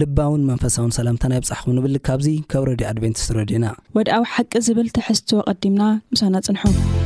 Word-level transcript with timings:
ልባውን 0.00 0.42
መንፈሳውን 0.50 0.94
ሰላምታናይ 0.98 1.40
ብፅሕኹም 1.42 1.74
ንብል 1.76 1.96
ካብዚ 2.08 2.28
ካብ 2.52 2.62
ረድዩ 2.70 2.86
ኣድቨንቲስ 2.92 3.26
ረድዩና 3.38 3.66
ወድኣዊ 3.98 4.24
ሓቂ 4.34 4.52
ዝብል 4.68 4.88
ትሕዝትዎ 4.98 5.40
ቐዲምና 5.58 5.82
ምሳና 6.14 6.34
ፅንሑ 6.62 7.05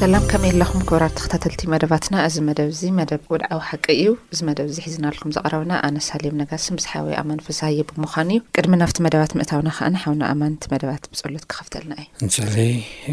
ሰላም 0.00 0.24
ከመይእይ 0.30 0.52
ኣለኹም 0.54 0.82
ክብራርቲ 0.88 1.16
ክታተልቲ 1.24 1.62
መደባትና 1.72 2.14
እዚ 2.28 2.36
መደብ 2.46 2.68
እዚ 2.74 2.82
መደብ 2.98 3.20
ጉድዓዊ 3.32 3.58
ሓቂ 3.68 3.86
እዩ 3.96 4.06
እዚ 4.32 4.38
መደብ 4.48 4.68
ዙ 4.74 4.76
ሒዝናልኩም 4.84 5.32
ዝቐረብና 5.36 5.72
ኣነስ 5.86 6.04
ሳሌም 6.10 6.36
ነጋሲ 6.42 6.64
ምዝሓወይ 6.76 7.14
ኣማንፈሳየ 7.22 7.84
ብምዃን 7.90 8.28
እዩ 8.32 8.40
ቅድሚ 8.56 8.72
ናብቲ 8.82 8.98
መደባት 9.06 9.32
ምእታውና 9.38 9.68
ከዓን 9.78 9.96
ሓውና 10.02 10.22
ኣማንቲ 10.34 10.64
መደባት 10.74 11.04
ብፀሎት 11.12 11.44
ክኸፍተልና 11.50 11.92
እዩ 12.02 12.08
እንፅሊ 12.26 12.56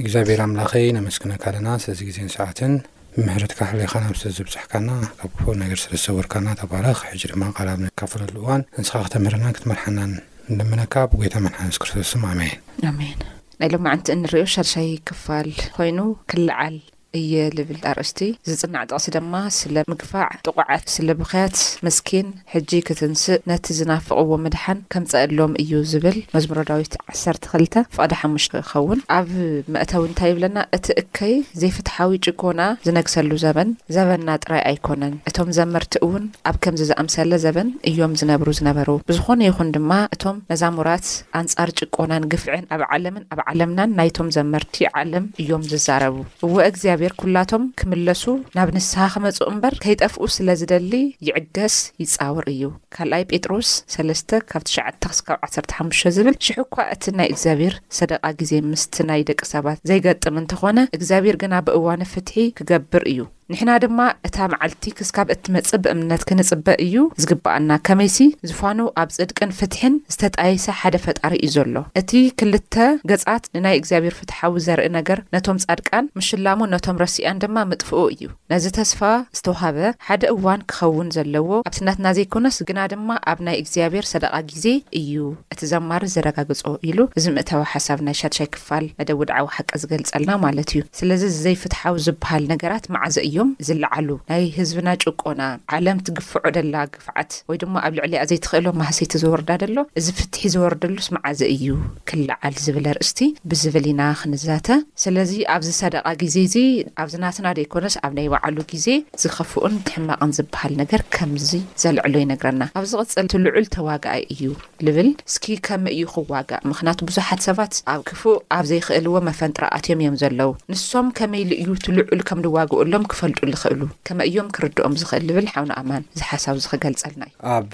እግዚኣብሔር 0.01 0.41
ኣምላኺ 0.45 0.71
ነመስክነካ 0.97 1.43
ኣለና 1.53 1.67
ስለዚ 1.85 1.99
ግዜን 2.09 2.31
ሰዓትን 2.39 2.73
ብምህረትካሕሊዩኻናብስለ 3.19 4.31
ዝብፅሕካና 4.39 4.89
ካብ 5.19 5.33
ኩ 5.43 5.47
ነገር 5.63 5.81
ስለዝሰወርካና 5.85 6.47
ተባረኽ 6.61 7.01
ሕጂ 7.11 7.23
ድማ 7.33 7.43
ቓላብ 7.59 7.81
ንካፈለሉ 7.87 8.35
እዋን 8.43 8.63
እንስኻ 8.79 8.95
ክተምህርናን 9.07 9.55
ክትመርሓናን 9.57 10.13
ንደመነካ 10.55 10.95
ብጎይታ 11.13 11.35
መን 11.47 11.57
ሓንስ 11.61 11.79
ክርስቶስ 11.83 12.13
ኣሜይይንሜን 12.33 13.19
ናይሎ 13.61 13.75
ዓንቲ 13.91 14.07
እንርዮ 14.15 14.41
ሸርሻ 14.53 14.73
ይክፋል 14.87 15.47
ኮይኑ 15.75 15.99
ክልዓል 16.29 16.75
እየ 17.19 17.33
ልብል 17.57 17.79
ኣርእስቲ 17.89 18.19
ዝጽናዕ 18.49 18.81
ጠቕሲ 18.89 19.07
ድማ 19.15 19.33
ስለ 19.57 19.75
ምግፋዕ 19.91 20.29
ጥቑዓት 20.47 20.85
ስለ 20.95 21.09
ብክያት 21.19 21.57
ምስኪን 21.85 22.27
ሕጂ 22.53 22.71
ክትንስእ 22.87 23.39
ነቲ 23.51 23.65
ዝናፍቕዎ 23.79 24.29
ምድሓን 24.45 24.79
ከምፀኣሎም 24.93 25.53
እዩ 25.63 25.71
ዝብል 25.91 26.17
መዝሙሮዳዊት 26.35 26.95
12ል 27.13 27.65
ፍቐዲ 27.95 28.15
ሓሙሽ 28.21 28.45
ክኸውን 28.53 28.99
ኣብ 29.17 29.29
መእተው 29.75 30.03
እንታይ 30.09 30.29
የብለና 30.33 30.57
እቲ 30.77 30.87
እከይ 31.03 31.35
ዘይፍትሓዊ 31.61 32.13
ጭቆና 32.27 32.61
ዝነግሰሉ 32.87 33.29
ዘበን 33.45 33.71
ዘበንና 33.97 34.29
ጥራይ 34.43 34.61
ኣይኮነን 34.71 35.15
እቶም 35.31 35.51
ዘመርቲ 35.59 35.93
እውን 36.07 36.25
ኣብ 36.51 36.57
ከምዚ 36.65 36.83
ዝኣምሰለ 36.91 37.31
ዘበን 37.45 37.71
እዮም 37.91 38.15
ዝነብሩ 38.21 38.47
ዝነበሩ 38.59 38.89
ብዝኾነ 39.11 39.41
ይኹን 39.49 39.71
ድማ 39.77 39.91
እቶም 40.17 40.37
መዛሙራት 40.51 41.07
ኣንጻር 41.41 41.69
ጭቆናን 41.79 42.29
ግፍዐን 42.35 42.67
ኣብ 42.75 42.81
ዓለምን 42.93 43.25
ኣብ 43.33 43.39
ዓለምናን 43.49 43.93
ናይቶም 44.01 44.29
ዘመርቲ 44.39 44.75
ዓለም 45.01 45.25
እዮም 45.43 45.63
ዝዛረቡ 45.71 46.15
እወ 46.47 46.55
ብር 47.01 47.11
2ላቶም 47.21 47.63
ክምለሱ 47.79 48.23
ናብ 48.55 48.69
ንስሓ 48.75 48.99
ኺመጹእ 49.13 49.47
እምበር 49.51 49.73
ከይጠፍኡ 49.83 50.21
ስለ 50.35 50.47
ዝደሊ 50.59 50.93
ይዕገስ 51.27 51.75
ይጻውር 52.03 52.45
እዩ 52.53 52.61
2ልኣይ 52.97 53.23
ጴጥሮስ 53.31 53.69
3:9-15 53.95 56.13
ዝብል 56.17 56.35
ሽሑኳ 56.47 56.75
እቲ 56.95 57.03
ናይ 57.19 57.29
እግዚኣብሔር 57.33 57.75
ሰደቓ 57.99 58.23
ግዜ 58.41 58.51
ምስቲ 58.71 58.95
ናይ 59.11 59.21
ደቂ 59.31 59.41
ሰባት 59.53 59.77
ዘይገጥም 59.91 60.39
እንተ 60.43 60.51
ኾነ 60.61 60.77
እግዚኣብሔር 60.99 61.37
ግና 61.45 61.53
ብእዋነ 61.69 62.01
ፍትሒ 62.13 62.35
ክገብር 62.59 63.03
እዩ 63.13 63.19
ንሕና 63.53 63.71
ድማ 63.81 63.99
እታ 64.27 64.37
መዓልቲ 64.51 64.83
ክስካብ 64.99 65.27
እቲ 65.33 65.43
መፅእ 65.55 65.79
ብእምነት 65.83 66.21
ክንጽበእ 66.29 66.77
እዩ 66.85 66.95
ዝግባኣልና 67.23 67.73
ከመይሲ 67.87 68.17
ዝፋኑ 68.49 68.79
ኣብ 69.01 69.09
ጽድቅን 69.17 69.51
ፍትሕን 69.59 69.93
ዝተጣይሰ 70.13 70.65
ሓደ 70.79 70.95
ፈጣሪ 71.05 71.33
እዩ 71.45 71.51
ዘሎ 71.55 71.77
እቲ 71.99 72.11
ክልተ 72.39 72.75
ገጻት 73.11 73.45
ንናይ 73.55 73.75
እግዚኣብሔር 73.81 74.15
ፍትሓዊ 74.17 74.51
ዘርኢ 74.65 74.87
ነገር 74.97 75.19
ነቶም 75.35 75.61
ጻድቃን 75.65 76.09
ምሽላሙ 76.19 76.59
ነቶም 76.73 76.99
ረሲኣን 77.03 77.39
ድማ 77.43 77.55
ምጥፍኡ 77.69 78.01
እዩ 78.15 78.25
ነዚ 78.53 78.65
ተስፋ 78.79 78.99
ዝተውሃበ 79.39 79.79
ሓደ 80.07 80.23
እዋን 80.33 80.65
ክኸውን 80.73 81.09
ዘለዎ 81.17 81.49
ኣብ 81.69 81.73
ስነትና 81.79 82.07
ዘይኮነስ 82.19 82.59
ግና 82.71 82.79
ድማ 82.95 83.09
ኣብ 83.33 83.39
ናይ 83.49 83.57
እግዚኣብሄር 83.61 84.05
ሰደቓ 84.13 84.35
ግዜ 84.51 84.67
እዩ 85.01 85.15
እቲ 85.55 85.61
ዘማሪ 85.73 86.03
ዘረጋግጾ 86.17 86.61
ኢሉ 86.89 86.99
እዚ 87.17 87.25
ምእታዊ 87.39 87.63
ሓሳብ 87.75 87.99
ናይ 88.09 88.15
ሻድሻይ 88.23 88.49
ክፋል 88.57 88.85
መደዊድዓዊ 88.99 89.47
ሓቀ 89.55 89.71
ዝገልጸልና 89.83 90.31
ማለት 90.47 90.69
እዩ 90.75 90.83
ስለዚ 91.01 91.23
ዘይፍትሓዊ 91.45 91.97
ዝበሃል 92.09 92.43
ነገራት 92.53 92.85
መዓዘ 92.97 93.15
እዩ 93.31 93.35
ዝለዓሉ 93.67 94.09
ናይ 94.31 94.43
ህዝብና 94.57 94.87
ጭቆና 95.03 95.41
ዓለም 95.75 95.97
ትግፍዖ 96.07 96.41
ደላ 96.55 96.75
ግፍዓት 96.93 97.31
ወይ 97.49 97.57
ድማ 97.61 97.75
ኣብ 97.87 97.93
ልዕሊኣ 97.97 98.21
ዘይትክእሎም 98.31 98.77
ማህሰይቲ 98.81 99.13
ዝወርዳ 99.23 99.49
ደሎ 99.63 99.77
እዚ 100.01 100.07
ፍትሒ 100.19 100.41
ዝወርደሉ 100.55 100.97
ስመዓዘ 101.07 101.39
እዩ 101.55 101.67
ክላዓል 102.11 102.55
ዝብል 102.65 102.87
ርእስቲ 102.99 103.19
ብዝብል 103.51 103.85
ኢና 103.91 104.01
ክንዛተ 104.21 104.69
ስለዚ 105.05 105.33
ኣብዚ 105.55 105.69
ሰደቃ 105.81 106.07
ግዜ 106.23 106.35
እዚ 106.49 106.55
ኣብዝናስና 107.03 107.47
ደይኮነስ 107.59 107.97
ኣብ 108.05 108.11
ናይ 108.19 108.27
ባዕሉ 108.33 108.57
ግዜ 108.73 108.87
ዝኸፉኡን 109.23 109.75
ክሕማቕን 109.89 110.33
ዝበሃል 110.39 110.73
ነገር 110.81 111.03
ከምዚ 111.17 111.49
ዘልዕሎ 111.83 112.13
ይነግረና 112.23 112.63
ኣብ 112.79 112.85
ዚቅፅል 112.93 113.23
እትልዑል 113.27 113.67
ተዋጋኣ 113.77 114.15
እዩ 114.35 114.43
ዝብል 114.85 115.11
እስኪ 115.29 115.45
ከመ 115.67 115.85
እዩ 115.95 116.03
ክዋጋእ 116.13 116.61
ምክንያቱ 116.71 116.99
ብዙሓት 117.11 117.41
ሰባት 117.49 117.73
ኣብ 117.93 118.01
ክፉእ 118.09 118.37
ኣብ 118.57 118.65
ዘይክእልዎ 118.71 119.15
መፈንጥሮኣትዮም 119.29 120.01
እዮም 120.03 120.15
ዘለው 120.23 120.51
ንሶም 120.73 121.07
ከመይሉእዩ 121.19 121.67
ትልዑል 121.85 122.21
ከም 122.29 122.41
ዋግእሎምክ 122.57 123.11
ልጡ 123.29 123.39
ዝኽእሉ 123.61 123.81
ከመ 124.07 124.19
እዮም 124.29 124.47
ክርድኦም 124.55 124.93
ዝኽእል 125.01 125.23
ዝብል 125.29 125.47
ሓውነ 125.53 125.71
ኣማን 125.81 126.03
ዝሓሳብ 126.19 126.55
ዝኽገልጸልና 126.63 127.23
እዩ 127.29 127.35
ኣብ 127.55 127.69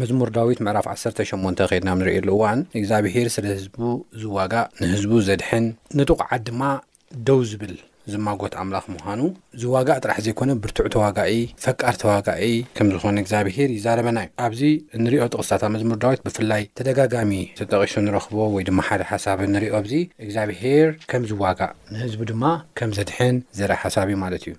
መዝሙር 0.00 0.28
ዳዊት 0.36 0.58
ምዕራፍ 0.66 0.86
18ን 0.94 1.56
ከድና 1.70 1.90
ንሪእኣሉ 2.00 2.28
እዋን 2.36 2.60
እግዚኣብሄር 2.80 3.28
ስለ 3.36 3.44
ህዝቡ 3.54 3.76
ዝዋጋእ 4.22 4.66
ንህዝቡ 4.80 5.12
ዘድሕን 5.28 5.66
ንጥቕዓት 6.00 6.42
ድማ 6.50 6.62
ደው 7.28 7.40
ዝብል 7.50 7.74
እዚማጎት 8.10 8.54
ኣምላኽ 8.62 8.84
ምሃኑ 8.94 9.20
እዝዋጋእ 9.56 10.00
ጥራሕ 10.04 10.18
ዘይኮነ 10.26 10.50
ብርትዑ 10.62 10.84
ተዋጋኢ 10.94 11.32
ፈቃር 11.64 11.94
ተዋጋኢ 12.02 12.44
ከም 12.76 12.88
ዝኾን 12.94 13.20
እግዚኣብሄር 13.22 13.70
ይዘረበና 13.76 14.18
እዩ 14.24 14.28
ኣብዚ 14.46 14.60
ንሪኦ 15.04 15.24
ጥቕስታት 15.32 15.62
ኣብ 15.66 15.70
መዝሙር 15.74 15.98
ዳዊት 16.04 16.20
ብፍላይ 16.26 16.62
ተደጋጋሚ 16.80 17.32
ተጠቂሱ 17.60 17.94
ንረክቦ 18.06 18.36
ወይ 18.54 18.64
ድማ 18.68 18.78
ሓደ 18.88 19.02
ሓሳብ 19.10 19.40
ንሪኦ 19.54 19.74
ዚ 19.92 19.94
እግዚኣብሄር 20.24 20.88
ከምዚዋጋእ 21.12 21.72
ንህዝቡ 21.92 22.20
ድማ 22.32 22.44
ከም 22.80 22.90
ዘድሕን 22.98 23.36
ዘርአ 23.60 23.78
ሓሳብ 23.84 24.06
እዩ 24.12 24.18
ማለት 24.24 24.44
እዩ 24.48 24.54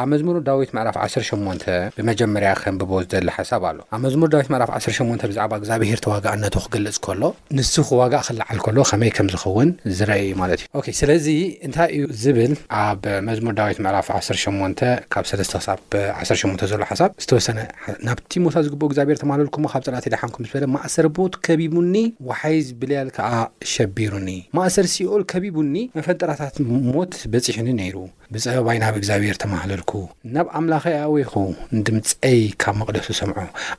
ኣብ 0.00 0.06
መዝሙር 0.14 0.36
ዳዊት 0.48 0.70
መዕራፍ 0.78 0.96
18 1.04 1.68
ብመጀመርያ 1.96 2.52
ከንብቦ 2.62 2.90
ዝደሊ 3.04 3.28
ሓሳብ 3.38 3.62
ኣሎ 3.70 3.78
ኣብ 3.94 4.00
መዝሙር 4.06 4.30
ዳዊት 4.34 4.48
ዕራፍ 4.60 4.72
18 4.80 5.28
ብዛዕባ 5.30 5.52
እግዚኣብሄር 5.60 5.98
ተዋጋእነቶ 6.06 6.54
ክገልፅ 6.66 6.98
ከሎ 7.06 7.22
ንሱ 7.56 7.74
ክዋጋእ 7.90 8.24
ክልዓል 8.28 8.58
ከሎ 8.66 8.78
ከመይ 8.90 9.12
ከም 9.18 9.28
ዝኸውን 9.34 9.70
ዝርአዩ 9.98 10.24
ማለት 10.44 10.60
እዩ 10.86 10.94
ስለዚ 11.02 11.26
እንታይ 11.66 11.88
እዩ 11.98 12.02
ዝብል 12.22 12.52
ኣብ 12.90 13.04
መዝሙር 13.28 13.54
ዳዊት 13.58 13.78
ምዕላፍ 13.84 14.06
18 14.16 14.82
ካብ 15.12 15.24
ሰለተ 15.30 15.58
ሳብ 15.66 15.80
18 16.28 16.66
ዘሎ 16.70 16.82
ሓሳብ 16.90 17.10
ዝተወሰነ 17.22 17.58
ናብቲ 18.06 18.32
ሞታ 18.44 18.54
ዝግብኦ 18.66 18.86
እግዚኣብሔር 18.90 19.18
ተማሉ 19.22 19.40
ኩሞ 19.56 19.64
ካብ 19.72 19.82
ጸላት 19.88 20.06
ዳሓንኩም 20.14 20.46
ዝበለ 20.48 20.64
ማእሰር 20.76 21.06
ቦት 21.18 21.34
ከቢቡኒ 21.48 21.94
ወሓይዝ 22.28 22.66
ብልያል 22.80 23.08
ከዓ 23.18 23.32
ሸቢሩኒ 23.74 24.28
ማእሰር 24.58 24.86
ሲኦል 24.94 25.22
ከቢቡኒ 25.32 25.74
መፈንጠራታት 25.98 26.56
ሞት 26.94 27.14
በፂሕኒ 27.34 27.68
ነይሩ 27.82 27.96
ብፀበባይ 28.34 28.76
ናብ 28.82 28.94
እግዚኣብሔር 28.98 29.36
ተመሃለልኩ 29.42 29.92
ናብ 30.34 30.46
ኣምላኸ 30.58 30.82
ኣወይኹ 31.06 31.32
ንድምፀይ 31.78 32.40
ካብ 32.62 32.74
መቕደሱ 32.80 33.08
ሰምዖ 33.18 33.36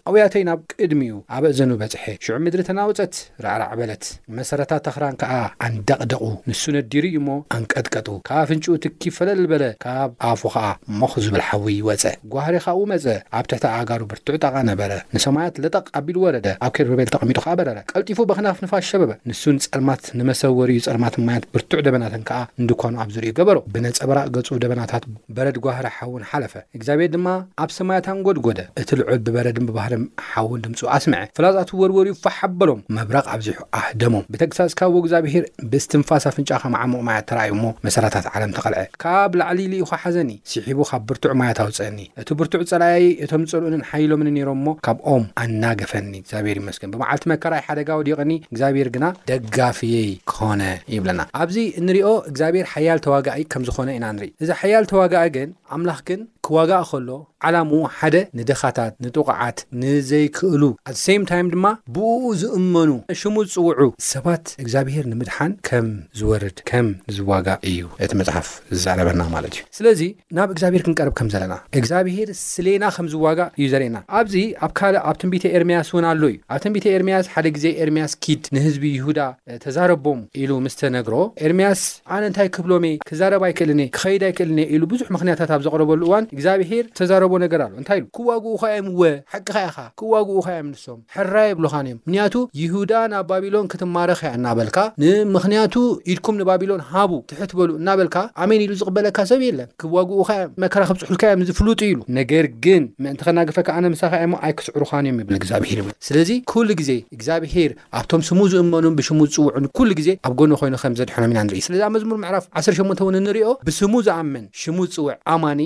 ኣውያተይ 0.09 0.44
ናብ 0.50 0.59
ቅድሚዩ 0.80 1.13
ኣብ 1.36 1.44
ኣእዘኑ 1.50 1.71
በጽሒ 1.81 2.07
ሽዑ 2.25 2.36
ምድሪ 2.45 2.63
ተናውፀት 2.69 3.13
ራዕራ 3.45 3.63
ዕበለት 3.74 4.03
መሰረታት 4.39 4.88
ኣኽራን 4.92 5.15
ከዓ 5.21 5.36
ኣንደቕደቑ 5.68 6.21
ንሱ 6.50 6.63
ነዲሩ 6.77 7.03
እዩ 7.12 7.18
እሞ 7.21 7.30
ኣንቀጥቀጡ 7.57 8.07
ካብ 8.30 8.44
ፍንጪኡ 8.50 8.75
ትኪ 8.86 9.01
ፈለልበለ 9.18 9.63
ካብ 9.86 10.09
ኣፉ 10.31 10.44
ኸዓ 10.56 10.65
መኽ 11.03 11.13
ዝብል 11.27 11.44
ሓዊይ 11.51 11.77
ይወፀ 11.83 12.03
ጓህሪኻው 12.33 12.83
መፀ 12.94 13.07
ኣብ 13.39 13.48
ትሕቲ 13.53 13.65
ኣጋሩ 13.80 14.01
ብርቱዑ 14.12 14.36
ጣቓ 14.45 14.56
ነበረ 14.71 14.92
ንሰማያት 15.15 15.56
ለጠቕ 15.65 15.86
ኣቢል 16.01 16.19
ወረደ 16.25 16.48
ኣብ 16.68 16.74
ኬርቤል 16.80 17.12
ተቐሚጡ 17.15 17.38
ኸዓ 17.48 17.56
በረረ 17.62 17.80
ቀልጢፉ 17.94 18.19
በኽናፍ 18.33 18.59
ንፋስ 18.68 18.86
ሸበበ 18.92 19.12
ንሱን 19.31 19.57
ጸልማት 19.68 20.03
ንመሰወሪዩ 20.19 20.81
ጸልማትንማያት 20.89 21.48
ብርቱዕ 21.56 21.81
ደበናተን 21.89 22.25
ከዓ 22.31 22.42
እንድኳኑ 22.63 22.94
ኣብ 23.06 23.09
ዝርዩ 23.18 23.33
ገበሮ 23.42 23.57
ብነፀ 23.75 24.12
ብ 24.12 24.39
ፅብ 24.49 24.59
ደበናታት 24.63 25.03
በረድ 25.35 25.57
ጓህሪ 25.65 25.88
ሓውን 25.97 26.23
ሓለፈ 26.31 26.53
እግዚኣብሔር 26.77 27.09
ድማ 27.15 27.27
ኣብ 27.63 27.69
ሰማያታን 27.77 28.19
ጎድጎደ 28.27 28.59
እቲ 28.81 28.89
ልዑል 28.99 29.19
ብበረድን 29.25 29.65
ብባህር 29.69 29.93
ሓውን 30.29 30.61
ድምፁ 30.65 30.79
ኣስምዐ 30.97 31.19
ፍላፃት 31.38 31.69
ወርወርይ 31.81 32.13
ፋሓበሎም 32.23 32.81
መብራቕ 32.97 33.25
ኣብዚሑ 33.35 33.57
ኣህደሞም 33.79 34.25
ብተግሳስ 34.35 34.73
ካብዎ 34.81 34.97
እግዚኣብሄር 35.03 35.45
ብስትንፋሳ 35.73 36.25
ፍንጫ 36.38 36.51
ከመዓምቕ 36.63 37.01
ማያት 37.09 37.27
ተራዩሞ 37.31 37.63
መሰረታት 37.88 38.27
ዓለም 38.33 38.53
ተቐልዐ 38.57 38.83
ካብ 39.03 39.31
ላዕሊ 39.41 39.59
ልዩኮ 39.73 39.91
ሓዘኒ 40.03 40.31
ስሒቡ 40.53 40.79
ካብ 40.91 41.03
ብርቱዕ 41.11 41.33
ማያት 41.41 41.61
ኣውፅአኒ 41.65 41.99
እቲ 42.23 42.29
ብርቱዕ 42.41 42.63
ፀራይ 42.71 43.05
እቶም 43.25 43.43
ዝፀልኡንንሓይሎምኒ 43.51 44.29
ነይሮም 44.38 44.59
እሞ 44.61 44.67
ካብኦም 44.88 45.25
ኣናገፈኒ 45.43 46.13
እግዚኣብሔር 46.23 46.57
ይመስገን 46.63 46.93
ብመዓልቲ 46.95 47.23
መከራይ 47.33 47.63
ሓደጋ 47.69 47.89
ወዲቐኒ 48.01 48.31
እግዚኣብሔር 48.51 48.89
ግና 48.97 49.05
ደጋፊየይ 49.31 50.11
ክኾነ 50.33 50.61
ይብለና 50.95 51.21
ኣብዚ 51.43 51.57
ንሪኦ 51.88 52.09
እግዚኣብሔር 52.31 52.67
ሓያል 52.75 53.01
ተዋጋኢ 53.07 53.39
ከም 53.53 53.63
ዝኾነ 53.69 53.89
ኢና 53.97 54.05
ንርኢ 54.15 54.31
እዚ 54.42 54.50
ሓያል 54.62 54.86
ተዋጋአ 54.92 55.24
ግን 55.36 55.50
ኣምላኽ 55.75 56.00
ግን 56.07 56.19
ዋጋእ 56.56 56.83
ከሎ 56.89 57.09
ዓላም 57.48 57.69
ሓደ 57.98 58.15
ንደኻታት 58.38 58.94
ንጥቑዓት 59.03 59.57
ንዘይክእሉ 59.81 60.63
ኣ 60.89 60.94
ሰም 61.03 61.21
ታይም 61.31 61.45
ድማ 61.53 61.65
ብኡ 61.95 62.24
ዝእመኑ 62.42 62.89
ሽሙ 63.19 63.36
ዝፅውዑ 63.51 63.81
ሰባት 64.12 64.45
እግዚኣብሄር 64.63 65.06
ንምድሓን 65.12 65.51
ከም 65.68 65.88
ዝወርድ 66.19 66.57
ከም 66.71 66.88
ዝዋጋእ 67.18 67.59
እዩ 67.69 67.80
እቲ 68.06 68.12
መፅሓፍ 68.21 68.50
ዝዘለበና 68.74 69.21
ማለት 69.36 69.53
እዩ 69.59 69.63
ስለዚ 69.77 70.01
ናብ 70.39 70.50
እግዚኣብሄር 70.56 70.83
ክንቀርብ 70.88 71.15
ከም 71.19 71.30
ዘለና 71.36 71.56
እግዚኣብሄር 71.81 72.31
ስሌና 72.42 72.83
ከም 72.98 73.07
ዝዋጋእ 73.13 73.50
እዩ 73.59 73.68
ዘርአና 73.75 73.98
ኣብዚ 74.21 74.36
ኣብ 74.68 74.74
ካልእ 74.81 75.01
ኣብ 75.12 75.15
ትንቢተ 75.24 75.45
ኤርምያስ 75.59 75.88
እውን 75.94 76.07
ኣሎ 76.12 76.21
እዩ 76.33 76.38
ኣብ 76.56 76.59
ትንቢተ 76.65 76.86
ኤርምያስ 76.98 77.25
ሓደ 77.36 77.48
ግዜ 77.57 77.65
ኤርምያስ 77.86 78.12
ኪድ 78.25 78.44
ንህዝቢ 78.57 78.86
ይሁዳ 79.00 79.19
ተዛረቦም 79.65 80.19
ኢሉ 80.44 80.51
ምስተነግሮ 80.68 81.15
ኤርምያስ 81.48 81.83
ኣነ 82.18 82.24
እንታይ 82.31 82.50
ክህብሎሜ 82.57 82.86
ክዛረባ 83.09 83.44
ይክእልኒ 83.53 83.81
ክኸይድ 83.98 84.21
ኣይክእልኒ 84.30 84.59
ኢሉ 84.75 84.83
ብዙሕ 84.95 85.07
ምክንያታት 85.18 85.50
ኣብ 85.57 85.63
ዘቕርበሉ 85.69 86.03
እዋን 86.12 86.25
እግዚኣብሄር 86.41 86.85
ዝተዛረቦ 86.89 87.33
ነገር 87.43 87.59
ኣሎ 87.63 87.73
እንታይ 87.79 87.97
ኢሉ 87.99 88.05
ክዋግኡካ 88.17 88.61
ዮም 88.75 88.88
ወ 88.99 89.07
ሓቂ 89.31 89.47
ካኢኻ 89.55 89.75
ክዋግኡካ 89.99 90.47
ዮም 90.57 90.67
ንሶም 90.73 90.99
ሕራ 91.15 91.33
የብሉኻኒ 91.47 91.88
እዮም 91.91 91.99
ምክንያቱ 92.05 92.35
ይሁዳ 92.61 92.91
ናብ 93.11 93.25
ባቢሎን 93.31 93.67
ክትማረኸያ 93.71 94.29
እናበልካ 94.38 94.77
ንምክንያቱ 95.03 95.75
ኢድኩም 96.13 96.38
ንባቢሎን 96.41 96.81
ሃቡ 96.93 97.11
ትሕትበሉ 97.31 97.69
እናበልካ 97.81 98.17
ኣመይኒ 98.45 98.61
ኢሉ 98.67 98.73
ዝቕበለካ 98.81 99.19
ሰብ 99.31 99.41
የለን 99.47 99.69
ክዋግኡኻዮም 99.83 100.51
መከራ 100.63 100.81
ክብፅሑልካእዮም 100.91 101.43
ዝፍሉጡ 101.49 101.79
ኢሉ 101.89 101.99
ነገር 102.19 102.47
ግን 102.67 102.83
ምእንቲ 103.03 103.21
ከናግፈካ 103.27 103.69
ኣነምሳኪ 103.81 104.15
ሞ 104.33 104.39
ኣይክስዕሩኻን 104.47 105.03
እዮም 105.11 105.19
ይብል 105.23 105.38
እግዚኣብሄር 105.39 105.81
ይ 105.83 105.95
ስለዚ 106.09 106.31
ኩሉ 106.53 106.67
ግዜ 106.81 106.91
እግዚኣብሄር 107.17 107.71
ኣብቶም 108.01 108.23
ስሙ 108.31 108.41
ዝእመኑን 108.55 108.97
ብሽሙ 109.01 109.21
ዝፅውዑን 109.35 109.67
ኩሉ 109.79 109.89
ግዜ 110.01 110.09
ኣብ 110.29 110.33
ጎኖ 110.41 110.51
ኮይኑ 110.63 110.75
ከምዘድሖኖም 110.85 111.31
ኢና 111.35 111.41
ንርኢ 111.49 111.61
ስለዚ 111.69 111.81
ኣ 111.89 111.91
መዝሙር 111.97 112.19
ምዕራፍ 112.25 112.47
18 112.65 113.05
እውን 113.07 113.15
ንሪዮ 113.29 113.45
ብስሙ 113.69 113.93
ዝኣምን 114.09 114.45
ሽሙ 114.63 114.77
ዝፅውዕ 114.91 115.13
ኣማኒ 115.38 115.61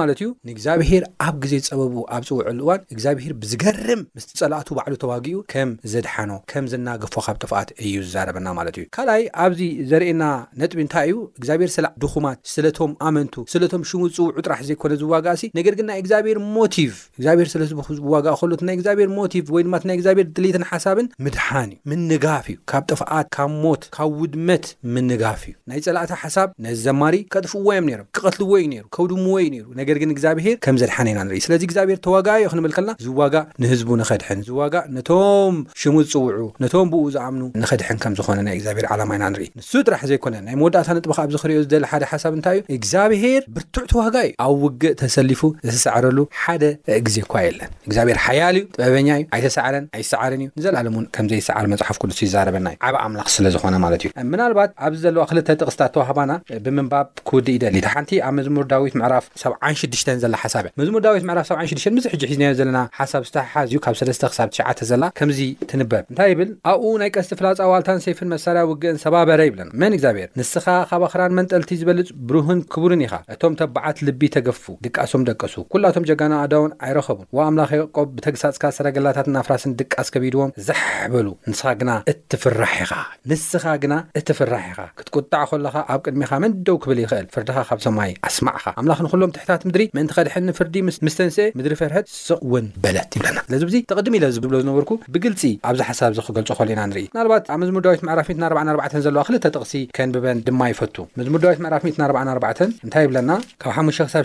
ማለት 0.00 0.18
እዩ 0.22 0.28
ንእግዚኣብሄር 0.48 1.02
ኣብ 1.26 1.34
ግዜ 1.44 1.52
ዝፀበቡ 1.66 1.94
ኣብ 2.14 2.22
ፅውዕሉ 2.28 2.58
እዋን 2.64 2.80
እግዚኣብሄር 2.94 3.32
ብዝገርም 3.42 4.00
ምስ 4.16 4.24
ጸላእቱ 4.40 4.68
ባዕሉ 4.78 4.94
ተዋጊኡ 5.02 5.38
ከም 5.52 5.70
ዘድሓኖ 5.92 6.30
ከም 6.52 6.64
ዘናገፎ 6.72 7.14
ካብ 7.26 7.36
ጥፍኣት 7.42 7.68
እዩ 7.84 7.94
ዝዛረበና 8.06 8.46
ማለት 8.58 8.74
እዩ 8.80 8.84
ካልኣይ 8.96 9.22
ኣብዚ 9.44 9.60
ዘርእየና 9.90 10.24
ነጥቢ 10.62 10.80
እንታይ 10.84 11.06
እዩ 11.12 11.16
እግዚኣብሄር 11.40 11.70
ስላዕ 11.76 11.92
ድኹማት 12.04 12.38
ስለቶም 12.54 12.92
ኣመንቱ 13.10 13.34
ስለቶም 13.54 13.84
ሽሙ 13.90 14.02
ዝፅውዑ 14.16 14.40
ጥራሕ 14.46 14.60
ዘይኮነ 14.70 14.92
ዝዋጋእ 15.02 15.36
ሲ 15.42 15.50
ነገር 15.60 15.76
ግን 15.78 15.88
ናይ 15.90 15.98
እግዚኣብሔር 16.02 16.40
ሞቲቭ 16.56 16.92
እግዚኣብሔር 17.18 17.50
ስለዝ 17.54 17.70
ዝዋጋእ 18.00 18.36
ከሎት 18.42 18.64
ናይ 18.70 18.74
እግዚኣብሔር 18.80 19.10
ሞቲቭ 19.20 19.46
ወይ 19.56 19.64
ድማ 19.68 19.76
ና 19.90 19.96
እግዚኣብሄር 20.00 20.28
ድሌትን 20.38 20.66
ሓሳብን 20.72 21.06
ምድሓን 21.26 21.70
እዩ 21.76 21.80
ምንጋፍ 21.92 22.46
እዩ 22.54 22.58
ካብ 22.72 22.84
ጥፍኣት 22.92 23.26
ካብ 23.38 23.50
ሞት 23.64 23.82
ካብ 23.96 24.10
ውድመት 24.22 24.66
ምንጋፍ 24.96 25.40
እዩ 25.48 25.54
ናይ 25.72 25.80
ጸላእታ 25.88 26.12
ሓሳብ 26.26 26.48
ነዚዘማሪ 26.68 27.16
ከጥፍዎ 27.34 27.66
ዮም 27.78 27.86
ነይሮም 27.90 28.08
ክቐትልዎ 28.18 28.52
እዩ 28.62 28.68
ይሩ 28.76 28.84
ከውድምዎ 28.96 29.34
እዩ 29.44 29.48
ይሩ 29.60 29.66
ነገር 29.78 29.96
ግን 30.02 30.10
እግዚኣብሄር 30.14 30.54
ከም 30.64 30.76
ዘድሓኒ 30.80 31.08
ኢና 31.12 31.20
ንርኢ 31.26 31.38
ስለዚ 31.46 31.62
እግዚኣብሄር 31.68 31.98
ተዋጋዮ 32.06 32.44
ክንብል 32.52 32.72
ከልና 32.76 32.92
ዝዋጋእ 33.06 33.44
ንህዝቡ 33.62 33.90
ንኸድሕን 34.00 34.40
ዝዋጋእ 34.48 34.84
ነቶም 34.96 35.56
ሽሙ 35.80 35.94
ዝፅውዑ 36.06 36.42
ነቶም 36.64 36.88
ብኡ 36.92 37.02
ዝኣምኑ 37.16 37.42
ንኸድሕን 37.62 37.98
ከም 38.04 38.14
ዝኮነ 38.20 38.38
ናይ 38.46 38.54
እግዚኣብሄር 38.58 38.86
ዓላማ 38.94 39.10
ኢና 39.18 39.24
ንርኢ 39.34 39.46
ንሱ 39.58 39.70
ጥራሕ 39.86 40.02
ዘይኮነ 40.12 40.34
ናይ 40.46 40.54
መወዳእታ 40.62 40.88
ንጥበካ 40.98 41.18
ኣብ 41.26 41.30
ዚ 41.34 41.42
ክርዮ 41.42 41.58
ዝደ 41.66 41.74
ሓደ 41.92 42.02
ሓሳብ 42.12 42.32
እንታይ 42.38 42.58
እዩ 42.62 42.74
እግዚኣብሄር 42.78 43.42
ብርቱዕ 43.56 43.84
ተዋጋ 43.92 44.16
እዩ 44.28 44.32
ኣብ 44.46 44.56
ውግእ 44.64 44.94
ተሰሊፉ 45.02 45.40
ዝተሰዓረሉ 45.66 46.18
ሓደ 46.42 46.64
ግዜ 47.08 47.16
እኳ 47.26 47.34
የለን 47.48 47.70
እግዚኣብሄር 47.88 48.20
ሓያል 48.26 48.56
እዩ 48.62 48.64
ጥበበኛ 48.78 49.08
እ 49.22 49.26
ኣይተሰዓረን 49.38 49.84
ኣይሰዓርን 49.98 50.42
እዩ 50.46 50.50
ንዘለኣሎም 50.58 50.96
ውን 51.00 51.06
ከምዘይሰዓር 51.18 51.66
መፅሓፍ 51.74 51.96
ቁዱሱ 52.04 52.20
ይዛረበና 52.26 52.66
እዩ 52.74 52.80
ዓብ 52.90 52.96
ኣምላኽ 53.04 53.28
ስለዝኾነ 53.36 53.74
ማለት 53.86 54.02
እዩ 54.04 54.10
ምናልባት 54.34 54.70
ኣብዚ 54.88 55.00
ዘለዋ 55.06 55.22
ክልተ 55.32 55.48
ጥቕስታት 55.62 55.90
ተዋህባና 55.96 56.32
ብምንባብ 56.66 57.06
ክውዲ 57.28 57.46
ይደሊ 57.58 57.76
ሓንቲ 57.94 58.10
ኣብ 58.28 58.34
መዝሙር 58.40 58.64
ዳዊት 58.74 58.94
ምዕራፍ 59.02 59.24
ኣዓ 59.66 59.74
6ሽተን 59.80 60.18
ዘላ 60.22 60.34
ሓሳብ 60.42 60.64
እያ 60.66 60.72
ምዝ 60.80 60.88
ሙዳዊት 60.94 61.24
ምዕራፍ 61.28 61.46
76 61.50 61.86
ምዝ 61.96 62.04
ሕጂ 62.12 62.22
ሒዝናዮ 62.28 62.52
ዘለና 62.58 62.78
ሓሳብ 62.98 63.22
ዝተሓሓዝዩ 63.28 63.76
ካብ 63.84 63.94
ሰለስ 64.00 64.18
ሳብ 64.36 64.48
ትሽዓ 64.52 64.68
ዘላ 64.90 65.04
ከምዚ 65.18 65.40
ትንበብ 65.70 66.04
እንታይ 66.10 66.28
ይብል 66.32 66.50
ኣብኡ 66.70 66.92
ናይ 67.02 67.10
ቀስቲ 67.16 67.32
ፍላጻ 67.40 67.58
ኣዋልታን 67.66 67.98
ሰይፍን 68.04 68.28
መሳርያ 68.34 68.62
ውግእን 68.70 68.98
ሰባበረ 69.02 69.40
ይብለና 69.48 69.68
መን 69.80 69.92
እግዚኣብሔር 69.96 70.28
ንስኻ 70.40 70.66
ኻባ 70.92 71.02
ኽራን 71.14 71.34
መንጠልቲ 71.38 71.70
ዝበልፅ 71.80 72.08
ብሩህን 72.30 72.62
ክቡርን 72.74 73.02
ኢኻ 73.06 73.14
እቶም 73.34 73.54
ተባዓት 73.62 74.00
ልቢ 74.06 74.22
ተገፉ 74.36 74.64
ድቃሶም 74.86 75.26
ደቀሱ 75.30 75.54
ኵላቶም 75.74 76.06
ጀጋናኣዳውን 76.12 76.72
ኣይረኸቡ 76.86 77.18
ወኣምላኽ 77.40 77.70
የቆ 77.80 77.98
ብተግሳጽካ 78.16 78.64
ሰረገላታትና 78.78 79.36
ፍራስን 79.48 79.76
ድቃስ 79.82 80.08
ከቢድዎም 80.16 80.54
ዝሓሕበሉ 80.70 81.28
ንስኻ 81.50 81.68
ግና 81.82 81.90
እትፍራሕ 82.14 82.74
ኢኻ 82.86 82.94
ንስኻ 83.32 83.66
ግና 83.84 83.94
እትፍራሕ 84.22 84.64
ኢኻ 84.72 84.80
ክትቁጣዕ 85.00 85.44
ኸለካ 85.52 85.76
ኣብ 85.92 86.00
ቅድሚኻ 86.08 86.32
መንደው 86.46 86.78
ክብል 86.84 86.98
ይኽእል 87.06 87.28
ፍርድኻ 87.36 87.58
ካብ 87.70 87.82
ሰማይ 87.88 88.10
ኣስማዕኻ 88.30 88.66
ኣምላንሎም 88.80 89.30
ት 89.36 89.48
ት 89.60 89.64
ምድሪ 89.68 89.82
ምእንቲ 89.96 90.10
ከድሕንፍርዲ 90.16 90.74
ምስ 91.06 91.14
ተንስአ 91.18 91.44
ምድሪ 91.58 91.74
ፈርሕት 91.80 92.06
ስቕ 92.26 92.40
ውን 92.52 92.66
በለት 92.84 93.10
ይብለና 93.16 93.38
ስለዚ 93.46 93.62
ብዙ 93.68 93.76
ተቕድሚ 93.90 94.14
ኢለዚ 94.20 94.32
ዝብሎ 94.36 94.54
ዝነበርኩ 94.62 94.92
ብግልፂ 95.14 95.42
ኣብዚ 95.70 95.80
ሓሳብ 95.88 96.10
እዚ 96.14 96.20
ክገልጾ 96.28 96.48
ከሉ 96.58 96.68
ኢና 96.74 96.80
ንርኢ 96.90 97.04
ናልባት 97.16 97.44
ኣብ 97.54 97.58
መዝሙርዳዊት 97.62 98.02
ዕራፍ 98.14 98.28
44 98.32 98.96
ዘለዋ 99.06 99.22
ክ 99.28 99.38
ጥቕሲ 99.46 99.72
ከንብበን 99.98 100.38
ድማ 100.48 100.60
ይፈቱ 100.72 100.96
መዝሙርዳዊት 101.20 101.60
ዕራፍ 101.70 101.82
44 102.22 102.64
እንታይ 102.86 103.04
ይብለና 103.06 103.30
ካብ 103.62 103.72
5ሳሸ 103.84 104.20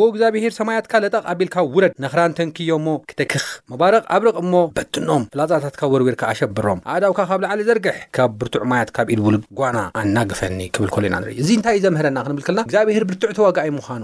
ዎ 0.00 0.02
እግዚኣብሄር 0.12 0.52
ሰማያትካ 0.60 0.92
ለጠቕ 1.04 1.24
ኣቢልካ 1.34 1.56
ውረድ 1.74 1.94
ነክራን 2.04 2.36
ተንክዮሞ 2.40 2.88
ክተክኽ 3.12 3.44
መባረቕ 3.74 4.02
ኣብርቕ 4.18 4.36
እሞ 4.44 4.54
በትኖም 4.78 5.24
ፍላፃታትካብ 5.36 5.90
ወርዊርካ 5.96 6.22
ኣሸብሮም 6.32 6.80
ኣእዳውካ 6.94 7.20
ካብ 7.30 7.40
ላዓለ 7.44 7.60
ዘርግሕ 7.70 7.98
ካብ 8.18 8.30
ብርቱዕ 8.40 8.62
ማያት 8.72 8.90
ካብ 8.98 9.06
ኢድ 9.14 9.20
ውሉ 9.26 9.36
ጓና 9.60 9.78
ኣናግፈኒ 10.02 10.58
ክብል 10.76 10.90
ከሉ 10.94 11.04
ኢና 11.10 11.14
ንርኢ 11.22 11.36
እዚ 11.44 11.50
እንታይእዘምህረና 11.58 12.18
ክንብል 12.26 12.44
ከለና 12.48 12.66
ግዚኣብሄር 12.72 13.06
ብርትዕ 13.10 13.30
ተዋጋ 13.40 13.58
ምኑ 13.76 14.02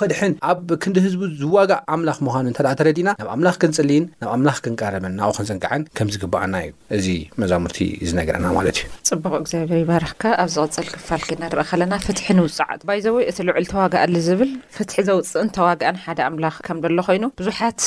ክድሕን 0.00 0.32
ኣብ 0.50 0.66
ክንዲህዝቡ 0.82 1.20
ዝዋጋእ 1.40 1.80
ኣምላኽ 1.94 2.18
ምኳኑ 2.26 2.46
እተ 2.52 2.60
ተረዲና 2.80 3.08
ናብ 3.20 3.28
ኣምላኽ 3.34 3.56
ክንፅልይን 3.62 4.04
ናብ 4.20 4.30
ኣምላኽ 4.36 4.58
ክንቀረምን 4.64 5.14
ናኡ 5.20 5.28
ክንፅንቀዓን 5.38 5.82
ከም 5.96 6.08
ዝግባኣና 6.14 6.54
እዩ 6.64 6.72
እዚ 6.96 7.06
መዛሙርቲ 7.42 7.78
ዝነገረና 8.08 8.46
ማለት 8.58 8.78
እዩ 8.84 8.88
ፅቡቅ 9.24 9.38
እግዚኣብሄር 9.42 9.80
ይባራክካ 9.82 10.22
ኣብ 10.44 10.48
ዝቅፅል 10.56 10.86
ክፋል 10.94 11.20
ክድና 11.28 11.44
ርአ 11.58 11.64
ከለና 11.70 11.94
ፍትሒ 12.06 12.26
ንውፃዓ 12.38 12.70
ባይዘውይ 12.90 13.26
እቲ 13.32 13.38
ልዑል 13.48 13.66
ተዋጋእዝብል 13.72 14.52
ፍትሒ 14.78 14.96
ዘውፅእን 15.08 15.50
ተዋጋኣን 15.58 16.00
ሓደ 16.06 16.20
ኣምላኽ 16.28 16.56
ከም 16.68 16.80
ዘሎ 16.86 17.00
ኮይኑ 17.08 17.24
ብዙሓት 17.42 17.82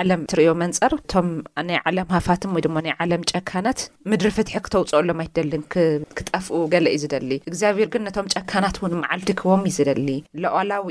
ዓለም 0.00 0.22
ትርዮ 0.34 0.48
መንፀር 0.62 0.92
እቶም 1.00 1.28
ናይ 1.70 1.78
ዓለም 1.90 2.08
ሃፋትን 2.16 2.52
ወይ 2.56 2.62
ድ 2.66 2.70
ናይ 2.88 2.94
ዓለም 3.04 3.22
ጨካናት 3.32 3.80
ምድሪ 4.10 4.28
ፍትሒ 4.38 4.56
ክተውፅኦሎም 4.66 5.20
ኣይትደልን 5.24 5.62
ክጠፍኡ 6.18 6.56
ገለ 6.74 6.86
ዩ 6.94 6.98
ዝደሊ 7.04 7.30
እግዚኣብሔር 7.50 7.88
ግን 7.94 8.04
ነቶም 8.08 8.28
ጨካናት 8.34 8.76
እውን 8.82 8.94
መዓልዲክቦም 9.04 9.64
ዩ 9.68 9.72
ዝደሊ 9.78 10.08
ላዊ 10.70 10.86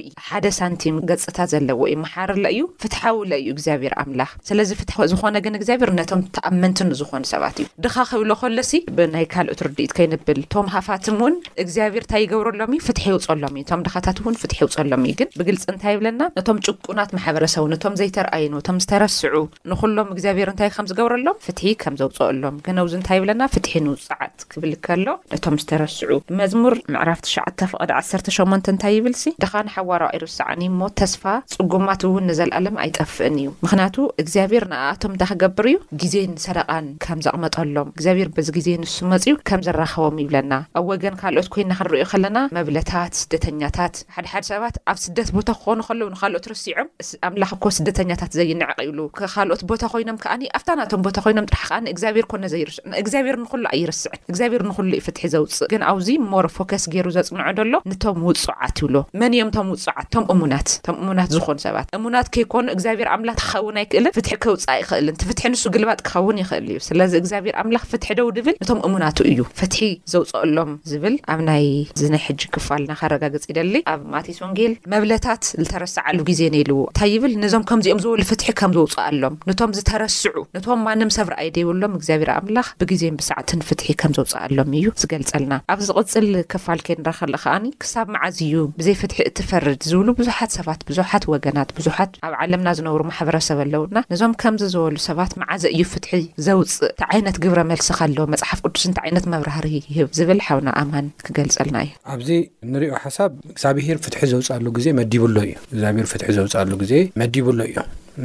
ንቲ 0.73 0.83
ገፅታት 1.09 1.49
ዘለዎ 1.51 1.79
እዩ 1.89 1.95
መሓር 2.03 2.29
ለ 2.43 2.45
እዩ 2.53 2.61
ፍትሓዊ 2.83 3.15
ለ 3.31 3.33
እዩ 3.41 3.49
እግዚኣብሄር 3.55 3.93
ኣምላኽ 4.03 4.29
ስለዚ 4.49 4.69
ፍት 4.79 4.89
ዝኾነ 5.11 5.35
ግን 5.45 5.53
እግዚኣብሄር 5.59 5.91
ነቶም 5.99 6.21
ተኣመንትንዝኮኑ 6.37 7.23
ሰባት 7.33 7.55
እዩ 7.61 7.65
ድካ 7.85 7.95
ክብሎ 8.09 8.31
ከሎሲ 8.41 8.71
ብናይ 8.97 9.25
ካልኦት 9.33 9.61
ርዲኢት 9.67 9.93
ከይንብል 9.97 10.39
እቶም 10.45 10.67
ሃፋትም 10.75 11.17
እውን 11.23 11.35
እግዚኣብሔር 11.63 12.03
እንታይ 12.05 12.23
ይገብረሎም 12.25 12.73
እዩ 12.77 12.81
ፍትሒ 12.87 13.05
ይውፀሎም 13.13 13.53
እዩ 13.59 13.63
ቶም 13.71 13.83
ድካታት 13.87 14.19
ውን 14.25 14.37
ፍትሒ 14.41 14.59
ይውፀሎም 14.63 15.03
እዩ 15.09 15.13
ግን 15.21 15.29
ብግልፂ 15.39 15.65
እንታይ 15.75 15.93
ይብለና 15.95 16.21
ነቶም 16.37 16.59
ጭቁናት 16.67 17.11
ማሕበረሰቡ 17.17 17.63
ነቶም 17.73 17.95
ዘይተርኣይኑ 18.01 18.53
ቶም 18.69 18.77
ዝተረስዑ 18.85 19.35
ንኩሎም 19.71 20.09
እግዚኣብሔር 20.15 20.49
እንታይ 20.53 20.71
ከምዝገብረሎም 20.77 21.37
ፍትሒ 21.47 21.65
ከም 21.83 21.97
ዘውፅአሎም 22.01 22.57
ግን 22.67 22.77
ውዚ 22.85 22.93
እንታይ 23.01 23.17
ይብለና 23.21 23.43
ፍትሒ 23.55 23.73
ንውፃዓት 23.87 24.37
ክብል 24.53 24.73
ከሎ 24.87 25.07
ነቶም 25.33 25.57
ዝተረስዑ 25.63 26.11
ንመዝሙር 26.33 26.75
ምዕራፍ 26.93 27.19
ትሽዓፍቐዲ 27.27 27.81
1ሰ8 28.01 28.71
እንታይ 28.73 28.95
ይብል 28.99 29.15
ሲ 29.23 29.33
ድኻ 29.43 29.53
ንሓዋርዊ 29.67 30.09
ኢርስዕ 30.19 30.41
ሞ 30.79 30.87
ተስፋ 30.99 31.23
ፅጉማት 31.53 32.01
እውን 32.07 32.23
ንዘለኣለም 32.29 32.75
ኣይጠፍእን 32.83 33.35
እዩ 33.41 33.47
ምክንያቱ 33.65 33.95
እግዚኣብሄር 34.21 34.63
ንኣኣቶም 34.71 35.11
እንታይ 35.13 35.29
ክገብር 35.31 35.65
እዩ 35.71 35.77
ግዜን 36.01 36.31
ሰደቓን 36.45 36.85
ከም 37.03 37.19
ዘቕመጠሎም 37.25 37.89
እግዚኣብሄር 37.95 38.29
በዚ 38.35 38.47
ግዜ 38.57 38.67
ንሱ 38.81 38.95
መፅዩ 39.13 39.33
ከም 39.49 39.61
ዘራኸቦም 39.67 40.17
ይብለና 40.23 40.53
ኣብ 40.79 40.85
ወገን 40.91 41.15
ካልኦት 41.21 41.47
ኮይና 41.53 41.71
ክንሪዮ 41.79 42.03
ከለና 42.11 42.37
መብለታት 42.57 43.13
ስደተኛታት 43.21 43.95
ሓደ 44.15 44.25
ሓደ 44.33 44.43
ሰባት 44.51 44.77
ኣብ 44.93 44.97
ስደት 45.05 45.29
ቦታ 45.37 45.49
ክኾኑ 45.59 45.79
ከለዉ 45.89 46.07
ንካልኦት 46.15 46.47
ርሲዖም 46.53 46.89
ኣምላኽ 47.29 47.51
ኮ 47.65 47.71
ስደተኛታት 47.77 48.31
ዘይንዕቅ 48.39 48.73
ብሉ 48.91 48.99
ካልኦት 49.35 49.63
ቦታ 49.71 49.81
ኮይኖም 49.93 50.19
ከዓኒ 50.25 50.43
ኣፍታ 50.59 50.69
ናቶም 50.81 51.03
ቦታ 51.07 51.17
ኮይኖም 51.27 51.49
ጥራሕ 51.53 51.67
ከዓእግዚኣብሔር 51.73 52.27
ኮነ 52.33 52.43
ዘይርስዕ 52.55 52.81
እግዚኣብሔር 53.03 53.37
ንኩሉ 53.43 53.65
ኣይርስዕን 53.75 54.19
እግዚኣብሔር 54.31 54.63
ንኩሉ 54.71 54.91
ይፍትሒ 55.01 55.25
ዘውፅእ 55.35 55.63
ግን 55.75 55.81
ኣብዚ 55.93 56.07
ሞር 56.33 56.47
ፎከስ 56.57 56.85
ገይሩ 56.95 57.07
ዘፅምዑ 57.19 57.47
ደሎ 57.61 57.73
ንቶም 57.91 58.19
ውፁዓት 58.29 58.75
ይብሎ 58.83 58.95
መን 59.21 59.33
እዮም 59.39 59.49
ቶም 59.59 59.67
ውፁዓት 59.75 60.09
ናት 60.53 60.69
ቶም 60.85 60.95
እሙናት 61.03 61.29
ዝኮኑ 61.35 61.57
ሰባት 61.65 61.87
እሙናት 61.97 62.27
ከይኮኑ 62.35 62.65
እግዚኣብሔር 62.75 63.07
ኣምላኽ 63.15 63.37
ክኸውን 63.41 63.73
ናይ 63.77 63.85
ክእልን 63.91 64.13
ፍትሒ 64.17 64.31
ክውፃእ 64.43 64.79
ይኽእልን 64.81 65.15
ትፍትሒ 65.21 65.45
ንሱ 65.53 65.63
ግልባጥ 65.75 65.99
ክኸውን 66.07 66.37
ይኽእል 66.43 66.67
እዩ 66.71 66.77
ስለዚ 66.87 67.13
እግዚኣብሄር 67.21 67.55
ኣምላኽ 67.63 67.83
ፍትሒ 67.91 68.07
ደውድ 68.19 68.37
ብል 68.45 68.55
እቶም 68.63 68.79
እሙናቱ 68.87 69.17
እዩ 69.31 69.39
ፍትሒ 69.59 69.79
ዘውፅ 70.13 70.31
ኣሎም 70.41 70.71
ዝብል 70.91 71.15
ኣብ 71.33 71.39
ናይ 71.49 71.65
ዝነ 72.01 72.15
ሕጂ 72.25 72.41
ክፋልና 72.55 72.91
ካረጋግፂ 73.01 73.43
ይደሊ 73.53 73.73
ኣብ 73.93 74.01
ማቴስ 74.15 74.39
ወንጌል 74.45 74.75
መብለታት 74.95 75.43
ዝተረስዓሉ 75.63 76.17
ግዜ 76.31 76.41
ነይልዎ 76.55 76.79
እንታይ 76.91 77.11
ይብል 77.15 77.33
ነዞም 77.43 77.65
ከምዚኦም 77.71 78.01
ዝበሉ 78.05 78.21
ፍትሒ 78.31 78.45
ከም 78.61 78.73
ዘውፅ 78.79 78.95
ኣሎም 79.07 79.35
ነቶም 79.51 79.73
ዝተረስዑ 79.79 80.35
ነቶም 80.57 80.81
ማንም 80.87 81.11
ሰፍረኣይ 81.17 81.49
ደይብሎም 81.59 81.95
እግዚኣብሄር 81.99 82.31
ኣምላኽ 82.37 82.67
ብግዜን 82.83 83.17
ብሳዕትን 83.21 83.63
ፍትሒ 83.69 83.87
ከም 84.03 84.13
ዘውፅ 84.19 84.35
ኣሎም 84.45 84.71
እዩ 84.79 84.87
ዝገልፀልና 85.03 85.53
ኣብ 85.73 85.79
ዝቕፅል 85.89 86.29
ክፋልከይ 86.53 86.95
ንረክለ 87.03 87.35
ከኣኒ 87.43 87.65
ክሳብ 87.83 88.07
መዓዝዩ 88.15 88.53
ብዘይ 88.79 88.95
ፍትሒ 89.01 89.17
እትፈርድ 89.29 89.81
ዝብሉ 89.91 90.07
ብዙሓት 90.21 90.51
ሰባት 90.57 90.81
ብዙሓት 90.89 91.23
ወገናት 91.33 91.69
ብዙሓት 91.77 92.11
ኣብ 92.27 92.33
ዓለምና 92.43 92.67
ዝነብሩ 92.77 93.01
ማሕበረሰብ 93.09 93.57
ኣለውና 93.65 93.97
ነዞም 94.11 94.33
ከምዚ 94.41 94.63
ዝበሉ 94.73 94.95
ሰባት 95.09 95.31
መዓዘ 95.41 95.63
እዩ 95.75 95.83
ፍትሒ 95.93 96.11
ዘውፅእ 96.47 96.77
እቲ 96.91 97.01
ዓይነት 97.11 97.35
ግብረ 97.43 97.59
መልሲ 97.71 97.89
ካለዎ 97.99 98.25
መፅሓፍ 98.33 98.59
ቅዱስንተ 98.67 98.97
ዓይነት 99.05 99.25
መብራህሪ 99.33 99.69
ይህብ 99.93 100.09
ዝብል 100.19 100.41
ሓውና 100.47 100.69
ኣማን 100.81 101.07
ክገልጸልና 101.27 101.77
እዩ 101.85 101.93
ኣብዚ 102.15 102.29
ንሪኦ 102.75 102.93
ሓሳብ 103.05 103.31
እግዚኣብሔር 103.53 103.97
ፍትሒ 104.05 104.21
ዘውፅእሉ 104.33 104.65
ግዜ 104.77 104.87
መዲቡሎ 105.01 105.35
እዩ 105.47 105.53
እግዚኣብር 105.73 106.05
ፍትሒ 106.13 106.27
ዘውፅ 106.39 106.55
ሉ 106.71 106.77
ግዜ 106.83 106.93
መዲቡሎ 107.23 107.59
እዩ 107.71 107.77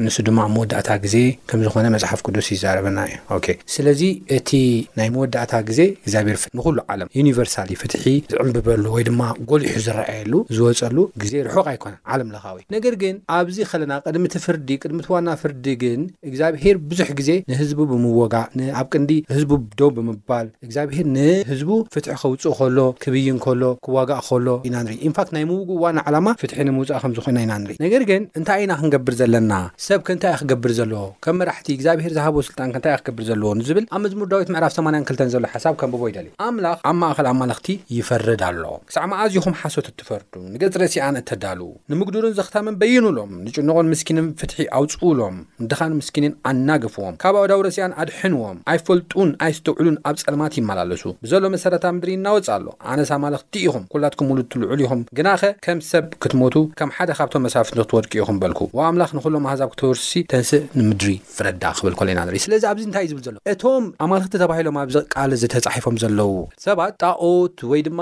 ንስ 0.04 0.16
ድማ 0.26 0.38
መወዳእታ 0.54 0.88
ግዜ 1.04 1.16
ከም 1.50 1.60
ዝኾነ 1.66 1.86
መፅሓፍ 1.94 2.20
ቅዱስ 2.26 2.46
ይዛረበና 2.54 2.98
እዩ 3.08 3.54
ስለዚ 3.74 4.02
እቲ 4.36 4.50
ናይ 4.98 5.08
መወዳእታ 5.14 5.52
ግዜ 5.68 5.80
ግዚኣብር 6.06 6.36
ንኩሉ 6.58 6.76
ዓለም 6.94 7.08
ዩኒቨርሳሊ 7.18 7.70
ፍትሒ 7.82 8.04
ዝዕንብበሉ 8.32 8.84
ወይ 8.96 9.04
ድማ 9.08 9.22
ጎልሑ 9.52 9.74
ዝረኣየሉ 9.86 10.32
ዝወፀሉ 10.56 10.98
ግዜ 11.24 11.32
ርሑቕ 11.48 11.66
ኣይኮነ 11.72 11.94
ዓለምለካወ 12.14 12.58
ነገር 12.76 12.94
ግን 13.02 13.14
ኣብዚ 13.38 13.58
ከለና 13.70 13.92
ቅድምቲ 14.06 14.34
ፍርዲ 14.46 14.68
ቅድምቲ 14.84 15.06
ዋና 15.14 15.28
ፍርዲ 15.42 15.66
ግን 15.82 16.00
እግዚኣብሄር 16.30 16.76
ብዙሕ 16.90 17.08
ግዜ 17.20 17.30
ንህዝቡ 17.50 17.80
ብምወጋእ 17.92 18.46
ኣብ 18.80 18.86
ቅንዲ 18.94 19.10
ህዝቡ 19.34 19.50
ዶ 19.80 19.90
ብምባል 19.98 20.46
እግዚኣብሄር 20.66 21.06
ንህዝቡ 21.16 21.70
ፍትሒ 21.96 22.10
ከውፅእ 22.22 22.54
ከሎ 22.60 22.78
ክብይን 23.02 23.38
ሎ 23.62 23.66
ክዋጋእ 23.84 24.22
ሎ 24.46 24.52
ኢና 24.68 24.76
ንር 24.86 24.94
ንፋት 25.10 25.28
ናይ 25.34 25.44
ምውግ 25.50 25.68
እዋን 25.76 25.98
ዓላማ 26.06 26.26
ፍትሒ 26.42 26.58
ንምውፃእ 26.68 27.00
ከምዝኮና 27.02 27.36
ኢና 27.44 27.52
ንርኢ 27.62 27.76
ነገር 27.86 28.02
ግን 28.12 28.22
እንታይ 28.38 28.60
ኢና 28.64 28.72
ክንገብር 28.80 29.14
ዘለና 29.20 29.52
ሰብ 29.86 30.00
ከንታይ 30.06 30.30
እኢ 30.34 30.38
ክገብር 30.40 30.70
ዘለዎ 30.76 31.00
ከም 31.24 31.34
መራሕቲ 31.40 31.66
እግዚኣብሄር 31.74 32.12
ዝሃቦ 32.16 32.36
ስልጣን 32.46 32.68
ከንታይእኢ 32.74 32.98
ክገብር 33.02 33.24
ዘለዎ 33.28 33.48
ንዝብል 33.58 33.84
ኣብ 33.96 34.00
መዝሙር 34.04 34.26
ዳዊት 34.32 34.48
ምዕራፍ 34.54 34.72
802ልተ 34.78 35.20
ዘሎ 35.34 35.44
ሓሳብ 35.54 35.74
ከምብቦ 35.80 36.02
ይደሊ 36.10 36.26
ኣምላኽ 36.46 36.78
ኣብ 36.90 36.94
ማእኸል 37.00 37.26
ኣማላኽቲ 37.32 37.68
ይፈርድ 37.96 38.40
ኣሎ 38.46 38.62
ክሳዕማ 38.88 39.12
ኣዝዩኹም 39.24 39.54
ሓሶት 39.60 39.88
እትፈርዱ 39.90 40.32
ንገጽ 40.54 40.72
ረሲኣን 40.82 41.18
እተዳል 41.20 41.60
ንምግዱርን 41.92 42.34
ዘኽታመን 42.38 42.78
በይኑሎም 42.80 43.30
ንጭንቖን 43.44 43.90
ምስኪንን 43.92 44.26
ፍትሒ 44.40 44.58
ኣውፅኡሎም 44.78 45.36
ንድኻን 45.64 45.94
ምስኪንን 46.00 46.34
ኣናገፍዎም 46.52 47.18
ካብ 47.26 47.38
ኣውዳዊ 47.42 47.60
ረሲኣን 47.68 47.94
ኣድሕንዎም 48.06 48.58
ኣይፈልጡን 48.74 49.30
ኣይስተውዕሉን 49.48 50.00
ኣብ 50.10 50.16
ጸልማት 50.24 50.58
ይመላለሱ 50.60 51.04
ብዘሎ 51.26 51.44
መሰረታ 51.56 51.84
ምድሪ 51.98 52.12
እናወፅእ 52.20 52.52
ኣሎ 52.56 52.66
ኣነስ 52.94 53.12
ኣማለኽቲ 53.18 53.54
ኢኹም 53.68 53.86
ኩላትኩም 53.94 54.28
ሙሉ 54.32 54.38
እትልዑሉ 54.48 54.80
ኢኹም 54.88 55.06
ግናኸ 55.20 55.44
ከም 55.68 55.78
ሰብ 55.92 56.04
ክትሞቱ 56.24 56.56
ከም 56.80 56.92
ሓደ 56.98 57.10
ካብቶም 57.20 57.44
መሳፍት 57.48 57.72
ንክትወድቅኡ 57.82 58.22
ክንበልኩ 58.30 58.60
ወኣምላኽ 58.80 59.10
ንሎም 59.20 59.48
ኣሃዛ 59.52 59.62
ክተበርስ 59.72 60.04
ተንስእ 60.32 60.62
ንምድሪ 60.78 61.10
ፍረዳ 61.36 61.64
ክብል 61.78 61.94
ለና 62.08 62.20
ን 62.28 62.38
ስለዚ 62.46 62.62
ኣብዚ 62.70 62.82
እንታይእዩ 62.88 63.10
ዝብል 63.14 63.22
ዘሎ 63.28 63.36
እቶም 63.52 63.82
ኣማልክቲ 64.06 64.34
ተባሂሎም 64.42 64.76
ኣ 64.82 64.84
ቃል 65.14 65.30
ዝተፃሒፎም 65.42 65.96
ዘለው 66.02 66.32
ሰባት 66.66 66.92
ጣዖት 67.04 67.56
ወይ 67.70 67.80
ድማ 67.88 68.00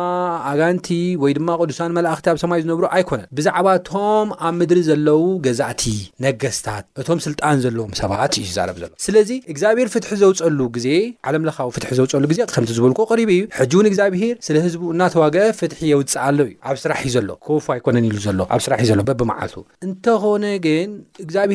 ኣጋንቲ 0.50 0.88
ወይድማ 1.24 1.48
ቅዱሳን 1.60 1.92
መላእክቲ 1.98 2.26
ኣብ 2.32 2.38
ሰማይ 2.44 2.60
ዝነብሩ 2.64 2.84
ኣይኮነን 2.96 3.28
ብዛዕባ 3.38 3.66
እቶም 3.80 4.28
ኣብ 4.48 4.54
ምድሪ 4.60 4.80
ዘለው 4.90 5.22
ገዛእቲ 5.46 5.84
ነገስታት 6.26 6.84
እቶም 7.02 7.20
ስልጣን 7.26 7.60
ዘለዎም 7.66 7.92
ሰባት 8.02 8.32
ዩ 8.42 8.46
ረብ 8.70 8.78
ዘሎ 8.82 8.90
ስለዚ 9.06 9.30
እግዚኣብሔር 9.54 9.88
ፍትሒ 9.94 10.10
ዘውፀሉ 10.24 10.60
ግዜ 10.78 10.88
ዓለምለካዊ 11.28 11.68
ፍ 11.76 11.96
ዘውፀሉ 12.00 12.24
ዜ 12.38 12.42
ከም 12.56 12.64
ዝብልኮ 12.76 13.00
ሪቡ 13.22 13.30
እዩ 13.36 13.42
ሕጂ 13.60 13.72
ውን 13.78 13.86
እግዚኣብሄር 13.92 14.34
ስለህዝቡ 14.48 14.82
እናተዋግአ 14.94 15.44
ፍትሒ 15.60 15.80
የውፅእ 15.92 16.16
ኣሎ 16.28 16.38
እዩ 16.48 16.54
ኣብ 16.70 16.76
ስራሕ 16.84 17.00
ዩ 17.06 17.10
ዘሎ 17.16 17.30
ኮውፍ 17.46 17.66
ኣይኮነን 17.74 18.06
ሉሎኣስራ 18.16 18.72
እዩሎ 18.84 19.00
በቢመዓልቱ 19.10 19.56
እንተኾነ 19.86 20.44
ግን 20.66 20.88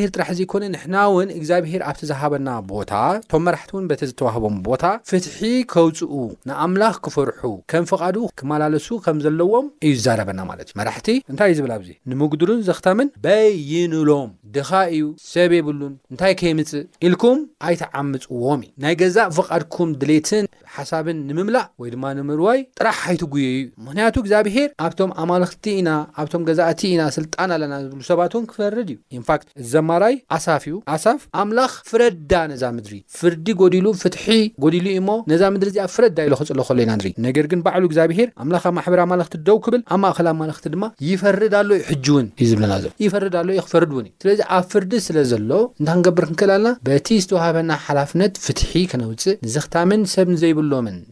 ኣር 0.01 0.09
ጥራሕ 0.15 0.29
ዘይኮነ 0.39 0.63
ንሕና 0.73 0.95
ውን 1.15 1.29
እግዚኣብሄር 1.37 1.81
ኣብቲ 1.89 2.01
ዝሃበና 2.09 2.49
ቦታ 2.71 2.91
እቶም 3.21 3.43
መራሕቲ 3.47 3.71
እውን 3.75 3.85
በቲ 3.91 4.01
ዝተዋህቦም 4.09 4.55
ቦታ 4.67 4.83
ፍትሒ 5.09 5.39
ከውፅኡ 5.73 6.11
ንኣምላኽ 6.49 6.95
ክፍርሑ 7.05 7.41
ከም 7.71 7.85
ፍቓድ 7.91 8.17
ክመላለሱ 8.41 8.87
ከም 9.05 9.17
ዘለዎም 9.25 9.67
እዩ 9.87 9.95
ዛረበና 10.05 10.39
ማለት 10.51 10.67
ዩ 10.71 10.77
መራሕቲ 10.81 11.09
እንታይ 11.31 11.49
እዩ 11.53 11.57
ዝብላ 11.59 11.73
ኣዙ 11.81 11.89
ንምጉድርን 12.11 12.61
ዘኽተምን 12.69 13.09
በይንሎም 13.25 14.31
ድኻ 14.57 14.69
እዩ 14.95 15.05
ሰብ 15.33 15.51
የብሉን 15.57 15.93
እንታይ 16.11 16.35
ከይምፅእ 16.41 16.85
ኢልኩም 17.09 17.39
ኣይተዓምፅዎም 17.69 18.61
እዩ 18.67 18.71
ናይ 18.85 18.95
ገዛእ 19.03 19.29
ፍቓድኩም 19.39 19.89
ድሌትን 20.03 20.45
ሓሳብን 20.89 21.17
ንምምላእ 21.29 21.65
ወይድማ 21.81 22.03
ንምርዋይ 22.17 22.59
ጥራሕ 22.79 22.97
ሃይትጉይ 23.07 23.43
ዩዩ 23.47 23.61
ምክንያቱ 23.85 24.15
እግዚኣብሄር 24.23 24.69
ኣብቶም 24.85 25.11
ኣማለክቲ 25.21 25.65
ኢና 25.79 25.89
ኣብቶም 26.21 26.43
ገዛእቲ 26.49 26.81
ኢና 26.93 27.03
ስልጣን 27.17 27.49
ኣለና 27.55 27.73
ዝብሉ 27.85 28.01
ሰባት 28.09 28.33
እውን 28.35 28.45
ክፈርድ 28.51 28.89
እዩ 28.93 28.97
ኢንፋክት 29.17 29.47
እዘማራይ 29.63 30.15
ኣሳፍ 30.37 30.63
እዩ 30.69 30.75
ኣሳፍ 30.95 31.21
ኣምላኽ 31.43 31.73
ፍረዳ 31.89 32.33
ነዛ 32.51 32.63
ምድሪ 32.77 32.93
ፍርዲ 33.19 33.47
ጎዲሉ 33.61 33.85
ፍትሒ 34.03 34.25
ጎዲሉ 34.65 34.85
እዩ 34.93 34.99
ሞ 35.07 35.11
ነዛ 35.33 35.43
ምድሪ 35.55 35.69
እዚኣ 35.73 35.85
ፍረዳ 35.95 36.17
ኢሎ 36.29 36.33
ክፅሎ 36.41 36.59
ከሎ 36.69 36.79
ኢና 36.85 36.91
ንርኢ 36.99 37.13
ነገር 37.27 37.47
ግን 37.53 37.61
ባዕሉ 37.67 37.83
እግዚኣ 37.89 38.05
ብሄር 38.13 38.29
ኣምላኽ 38.43 38.63
ኣብ 38.71 38.75
ማሕበሪ 38.79 38.99
ኣማለክቲ 39.07 39.35
ደው 39.49 39.59
ክብል 39.67 39.81
ኣብ 39.95 39.99
ማእኸል 40.05 40.29
ኣማለክቲ 40.33 40.65
ድማ 40.75 40.83
ይፈርድ 41.09 41.55
ኣሎ 41.61 41.69
ዩ 41.79 41.83
ሕጂ 41.89 42.05
ውን 42.17 42.29
እዩ 42.41 42.47
ዝብለና 42.51 42.73
ይፈርድ 43.05 43.33
ኣሎ 43.41 43.49
ዩ 43.59 43.65
ክፈርድ 43.67 43.91
እውን 43.95 44.07
እዩ 44.11 44.15
ስለዚ 44.23 44.39
ኣብ 44.59 44.63
ፍርዲ 44.73 44.93
ስለዘሎ 45.07 45.51
እንታ 45.79 45.87
ክንገብር 45.97 46.25
ክንክእል 46.29 46.51
ኣልና 46.57 46.69
በቲ 46.89 47.07
ዝተዋሃበና 47.23 47.71
ሓላፍነት 47.87 48.33
ፍትሒ 48.47 48.71
ክነውፅእ 48.93 49.35
ንዘክታመን 49.47 50.01
ሰብ 50.15 50.27
ዘብ 50.43 50.57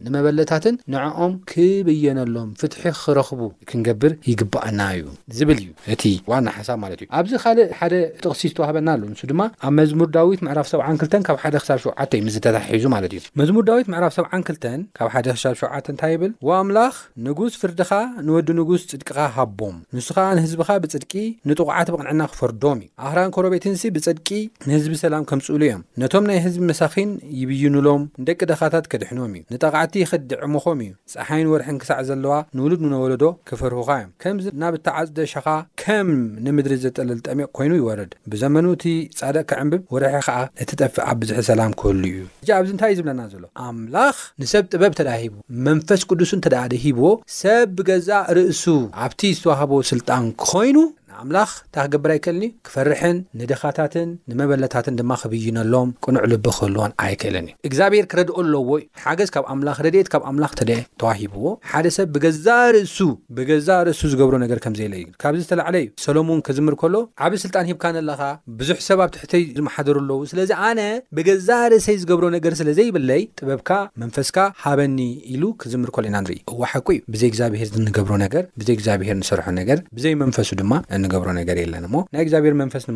ንመበለታትን 0.04 0.74
ንዕኦም 0.94 1.32
ክብየነሎም 1.50 2.50
ፍትሒ 2.60 2.82
ክረኽቡ 3.00 3.40
ክንገብር 3.68 4.12
ይግባኣና 4.30 4.80
እዩ 4.96 5.04
ዝብል 5.38 5.58
እዩ 5.62 5.68
እቲ 5.94 6.02
ዋና 6.30 6.46
ሓሳብ 6.56 6.78
ማለት 6.84 6.98
እዩ 7.02 7.08
ኣብዚ 7.18 7.32
ካልእ 7.42 7.68
ሓደ 7.78 7.94
ጥቕሲ 8.24 8.42
ዝተዋህበና 8.50 8.88
ኣሎ 8.96 9.02
ንሱ 9.12 9.22
ድማ 9.30 9.40
ኣብ 9.66 9.72
መዝሙር 9.78 10.08
ዳዊት 10.16 10.40
ምዕራፍ 10.46 10.66
72 10.72 11.16
ካብ 11.28 11.38
ሓደ 11.42 11.56
ሳ7ዓ 11.68 11.98
ዩዝተታሒዙ 12.28 12.84
ማለት 12.96 13.12
እዩ 13.18 13.22
መዝሙር 13.40 13.64
ዳዊት 13.70 13.88
ምዕራፍ 13.94 14.12
72 14.18 14.86
ካብ 14.98 15.08
ሓደ 15.14 15.26
7ዓ 15.44 15.74
እንታይ 15.94 16.12
ይብል 16.16 16.32
ወኣምላኽ 16.48 16.94
ንጉስ 17.28 17.52
ፍርድካ 17.62 17.92
ንወዲ 18.28 18.48
ንጉስ 18.60 18.82
ፅድቅካ 18.92 19.18
ሃቦም 19.36 19.76
ንስከዓ 19.98 20.26
ንህዝብካ 20.40 20.70
ብፅድቂ 20.84 21.12
ንጥቁዓት 21.50 21.88
ብቕንዕና 21.94 22.22
ክፈርዶም 22.34 22.80
እዩ 22.84 22.88
ኣህራን 23.06 23.34
ኮረቤትንስ 23.38 23.84
ብፅድቂ 23.96 24.28
ንህዝቢ 24.68 24.94
ሰላም 25.04 25.26
ከምፅእሉ 25.30 25.62
እዮም 25.70 25.82
ነቶም 26.02 26.26
ናይ 26.30 26.40
ህዝቢ 26.46 26.62
መሳኪን 26.72 27.12
ይብይንሎም 27.42 28.04
ንደቂ 28.22 28.38
ደኻታት 28.52 28.84
ከድሕኖም 28.92 29.32
እዩ 29.37 29.37
ንጠቓዕቲ 29.54 29.94
ክትድዕምኹም 30.10 30.78
እዩ 30.86 30.92
ፀሓይን 31.14 31.46
ወርሒ 31.52 31.66
ንክሳዕ 31.76 32.00
ዘለዋ 32.08 32.34
ንውሉድ 32.56 32.80
ነወሉዶ 32.92 33.24
ክፈርሁኻ 33.48 33.88
እዮም 34.00 34.10
ከምዚ 34.22 34.46
ናብ 34.62 34.74
እታዓፅደሻኻ 34.78 35.46
ከም 35.82 36.08
ንምድሪ 36.46 36.74
ዘጠልል 36.84 37.20
ጠሚቅ 37.26 37.48
ኮይኑ 37.58 37.72
ይወርድ 37.80 38.12
ብዘመኑ 38.34 38.66
እቲ 38.76 38.84
ጻደቅ 39.20 39.44
ክዕንብብ 39.52 39.82
ወርሒ 39.96 40.14
ከዓ 40.28 40.38
እትጠፍእ 40.64 41.02
ኣብ 41.08 41.16
ብዙሒ 41.22 41.40
ሰላም 41.50 41.72
ክህሉ 41.82 42.02
እዩ 42.12 42.18
እጃ 42.44 42.50
ኣብዚ 42.58 42.70
እንታይእ 42.74 42.96
ዝብለና 43.00 43.20
ዘሎ 43.32 43.44
ኣምላኽ 43.66 44.16
ንሰብ 44.44 44.64
ጥበብ 44.72 44.92
ተዳ 45.00 45.08
ሂ 45.22 45.30
መንፈስ 45.68 46.02
ቅዱስ 46.10 46.32
ተዳደ 46.46 46.72
ሂብዎ 46.86 47.06
ሰብ 47.40 47.66
ብገዛ 47.78 48.08
ርእሱ 48.38 48.64
ኣብቲ 49.04 49.20
ዝተዋሃቦ 49.38 49.72
ስልጣን 49.92 50.24
ክኾይኑ 50.42 50.76
ኣምላኽ 51.22 51.50
እንታይ 51.66 51.86
ክገብር 51.86 52.10
ኣይክእልኒ 52.14 52.44
ዩ 52.48 52.50
ክፈርሕን 52.66 53.16
ንድኻታትን 53.40 54.08
ንመበለታትን 54.30 54.94
ድማ 55.00 55.12
ክብይነሎም 55.22 55.88
ቅኑዕ 56.04 56.22
ልብ 56.32 56.46
ክህልዎን 56.56 56.92
ኣይክእልን 57.04 57.46
እዩ 57.50 57.54
እግዚኣብሄር 57.68 58.06
ክረድኦ 58.12 58.36
ኣለዎ 58.44 58.68
እዩ 58.80 58.86
ሓገዝ 59.04 59.30
ካብ 59.34 59.44
ኣምላኽ 59.52 59.78
ረድኤት 59.86 60.08
ካብ 60.12 60.22
ኣምላኽ 60.30 60.52
ተ 60.60 60.68
ደ 60.70 60.76
ተዋሂብዎ 61.02 61.44
ሓደ 61.70 61.86
ሰብ 61.96 62.08
ብገዛ 62.16 62.46
ርእሱ 62.76 62.98
ብገዛ 63.38 63.68
ርእሱ 63.88 64.00
ዝገብሮ 64.12 64.34
ነገር 64.44 64.60
ከምዘይለዩ 64.66 65.02
ካብዚ 65.24 65.40
ዝተላዕለ 65.46 65.76
እዩ 65.84 65.88
ሰሎሙን 66.06 66.40
ክዝምር 66.48 66.76
ከሎ 66.82 66.94
ዓብ 67.26 67.34
ስልጣን 67.44 67.68
ሂብካነ 67.72 67.96
ኣለካ 68.04 68.22
ብዙሕ 68.62 68.78
ሰብ 68.88 69.02
ኣብ 69.06 69.10
ትሕተይ 69.16 69.44
ዝማሓደሩ 69.58 69.96
ኣለው 70.04 70.20
ስለዚ 70.32 70.50
ኣነ 70.68 70.80
ብገዛርእሰይ 71.18 71.98
ዝገብሮ 72.04 72.24
ነገር 72.36 72.52
ስለዘይብለይ 72.62 73.22
ጥበብካ 73.40 73.70
መንፈስካ 74.04 74.38
ሃበኒ 74.66 74.98
ኢሉ 75.34 75.42
ክዝምር 75.64 75.90
ኮሎ 75.96 76.04
ኢና 76.12 76.16
ንርኢ 76.26 76.38
እዋሓቂ 76.54 76.86
እዩ 76.98 77.00
ብዘይ 77.12 77.28
እግዚኣብሄር 77.32 77.68
ንገብሮ 77.88 78.12
ነገር 78.26 78.44
ብዘይ 78.60 78.74
እግዚኣብሄር 78.78 79.16
ንሰርሖ 79.22 79.48
ነገር 79.60 79.78
ብዘይ 79.98 80.16
መንፈሱ 80.24 80.52
ድማ 80.62 80.72
ብፈስብሚብጎይ 81.14 82.86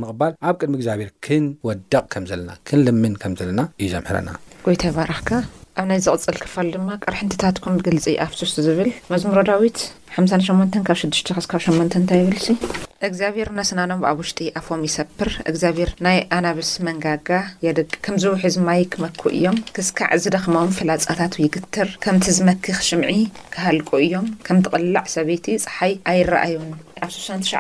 ባራክካ 4.99 5.31
ኣብ 5.81 5.87
ናይ 5.91 5.99
ዝቕፅል 6.05 6.37
ክፋል 6.43 6.67
ድማ 6.73 6.89
ቅርሕንቲታትኩም 7.05 7.75
ግልፂ 7.85 8.05
ኣፍቱስ 8.25 8.51
ዝብል 8.67 8.89
መዝሙሮ 9.13 9.39
ዳዊት 9.49 9.79
ሓ8 10.17 10.75
ካብ 10.89 10.97
6ዱሽተ 11.03 11.29
ክስካብ 11.37 11.61
8 11.67 11.97
እንታይ 12.01 12.19
ይብልሲ 12.23 12.49
እግዚኣብሔር 13.09 13.49
ነስናኖም 13.59 14.03
ኣብ 14.11 14.19
ውሽጢ 14.23 14.49
ኣፎም 14.61 14.83
ይሰብር 14.89 15.31
እግዚኣብሔር 15.53 15.91
ናይ 16.09 16.19
ኣናብስ 16.41 16.71
መንጋጋ 16.89 17.29
የደቅ 17.67 17.93
ከምዝውሑዝ 18.07 18.57
ማይ 18.69 18.83
ክመኩ 18.95 19.23
እዮም 19.39 19.59
ክስካዕ 19.79 20.13
ዝደኽማም 20.27 20.75
ፍላፃታት 20.79 21.37
ይግትር 21.47 21.91
ከምቲ 22.07 22.27
ዝመክኽ 22.39 22.79
ሽምዒ 22.91 23.19
ክሃልቁ 23.57 23.91
እዮም 24.07 24.29
ከም 24.49 24.61
ትቕላዕ 24.67 25.05
ሰበይቲ 25.17 25.47
ፀሓይ 25.67 25.95
ኣይረኣዩን 26.15 26.71
ኣብ 27.05 27.11
69ሸ 27.15 27.53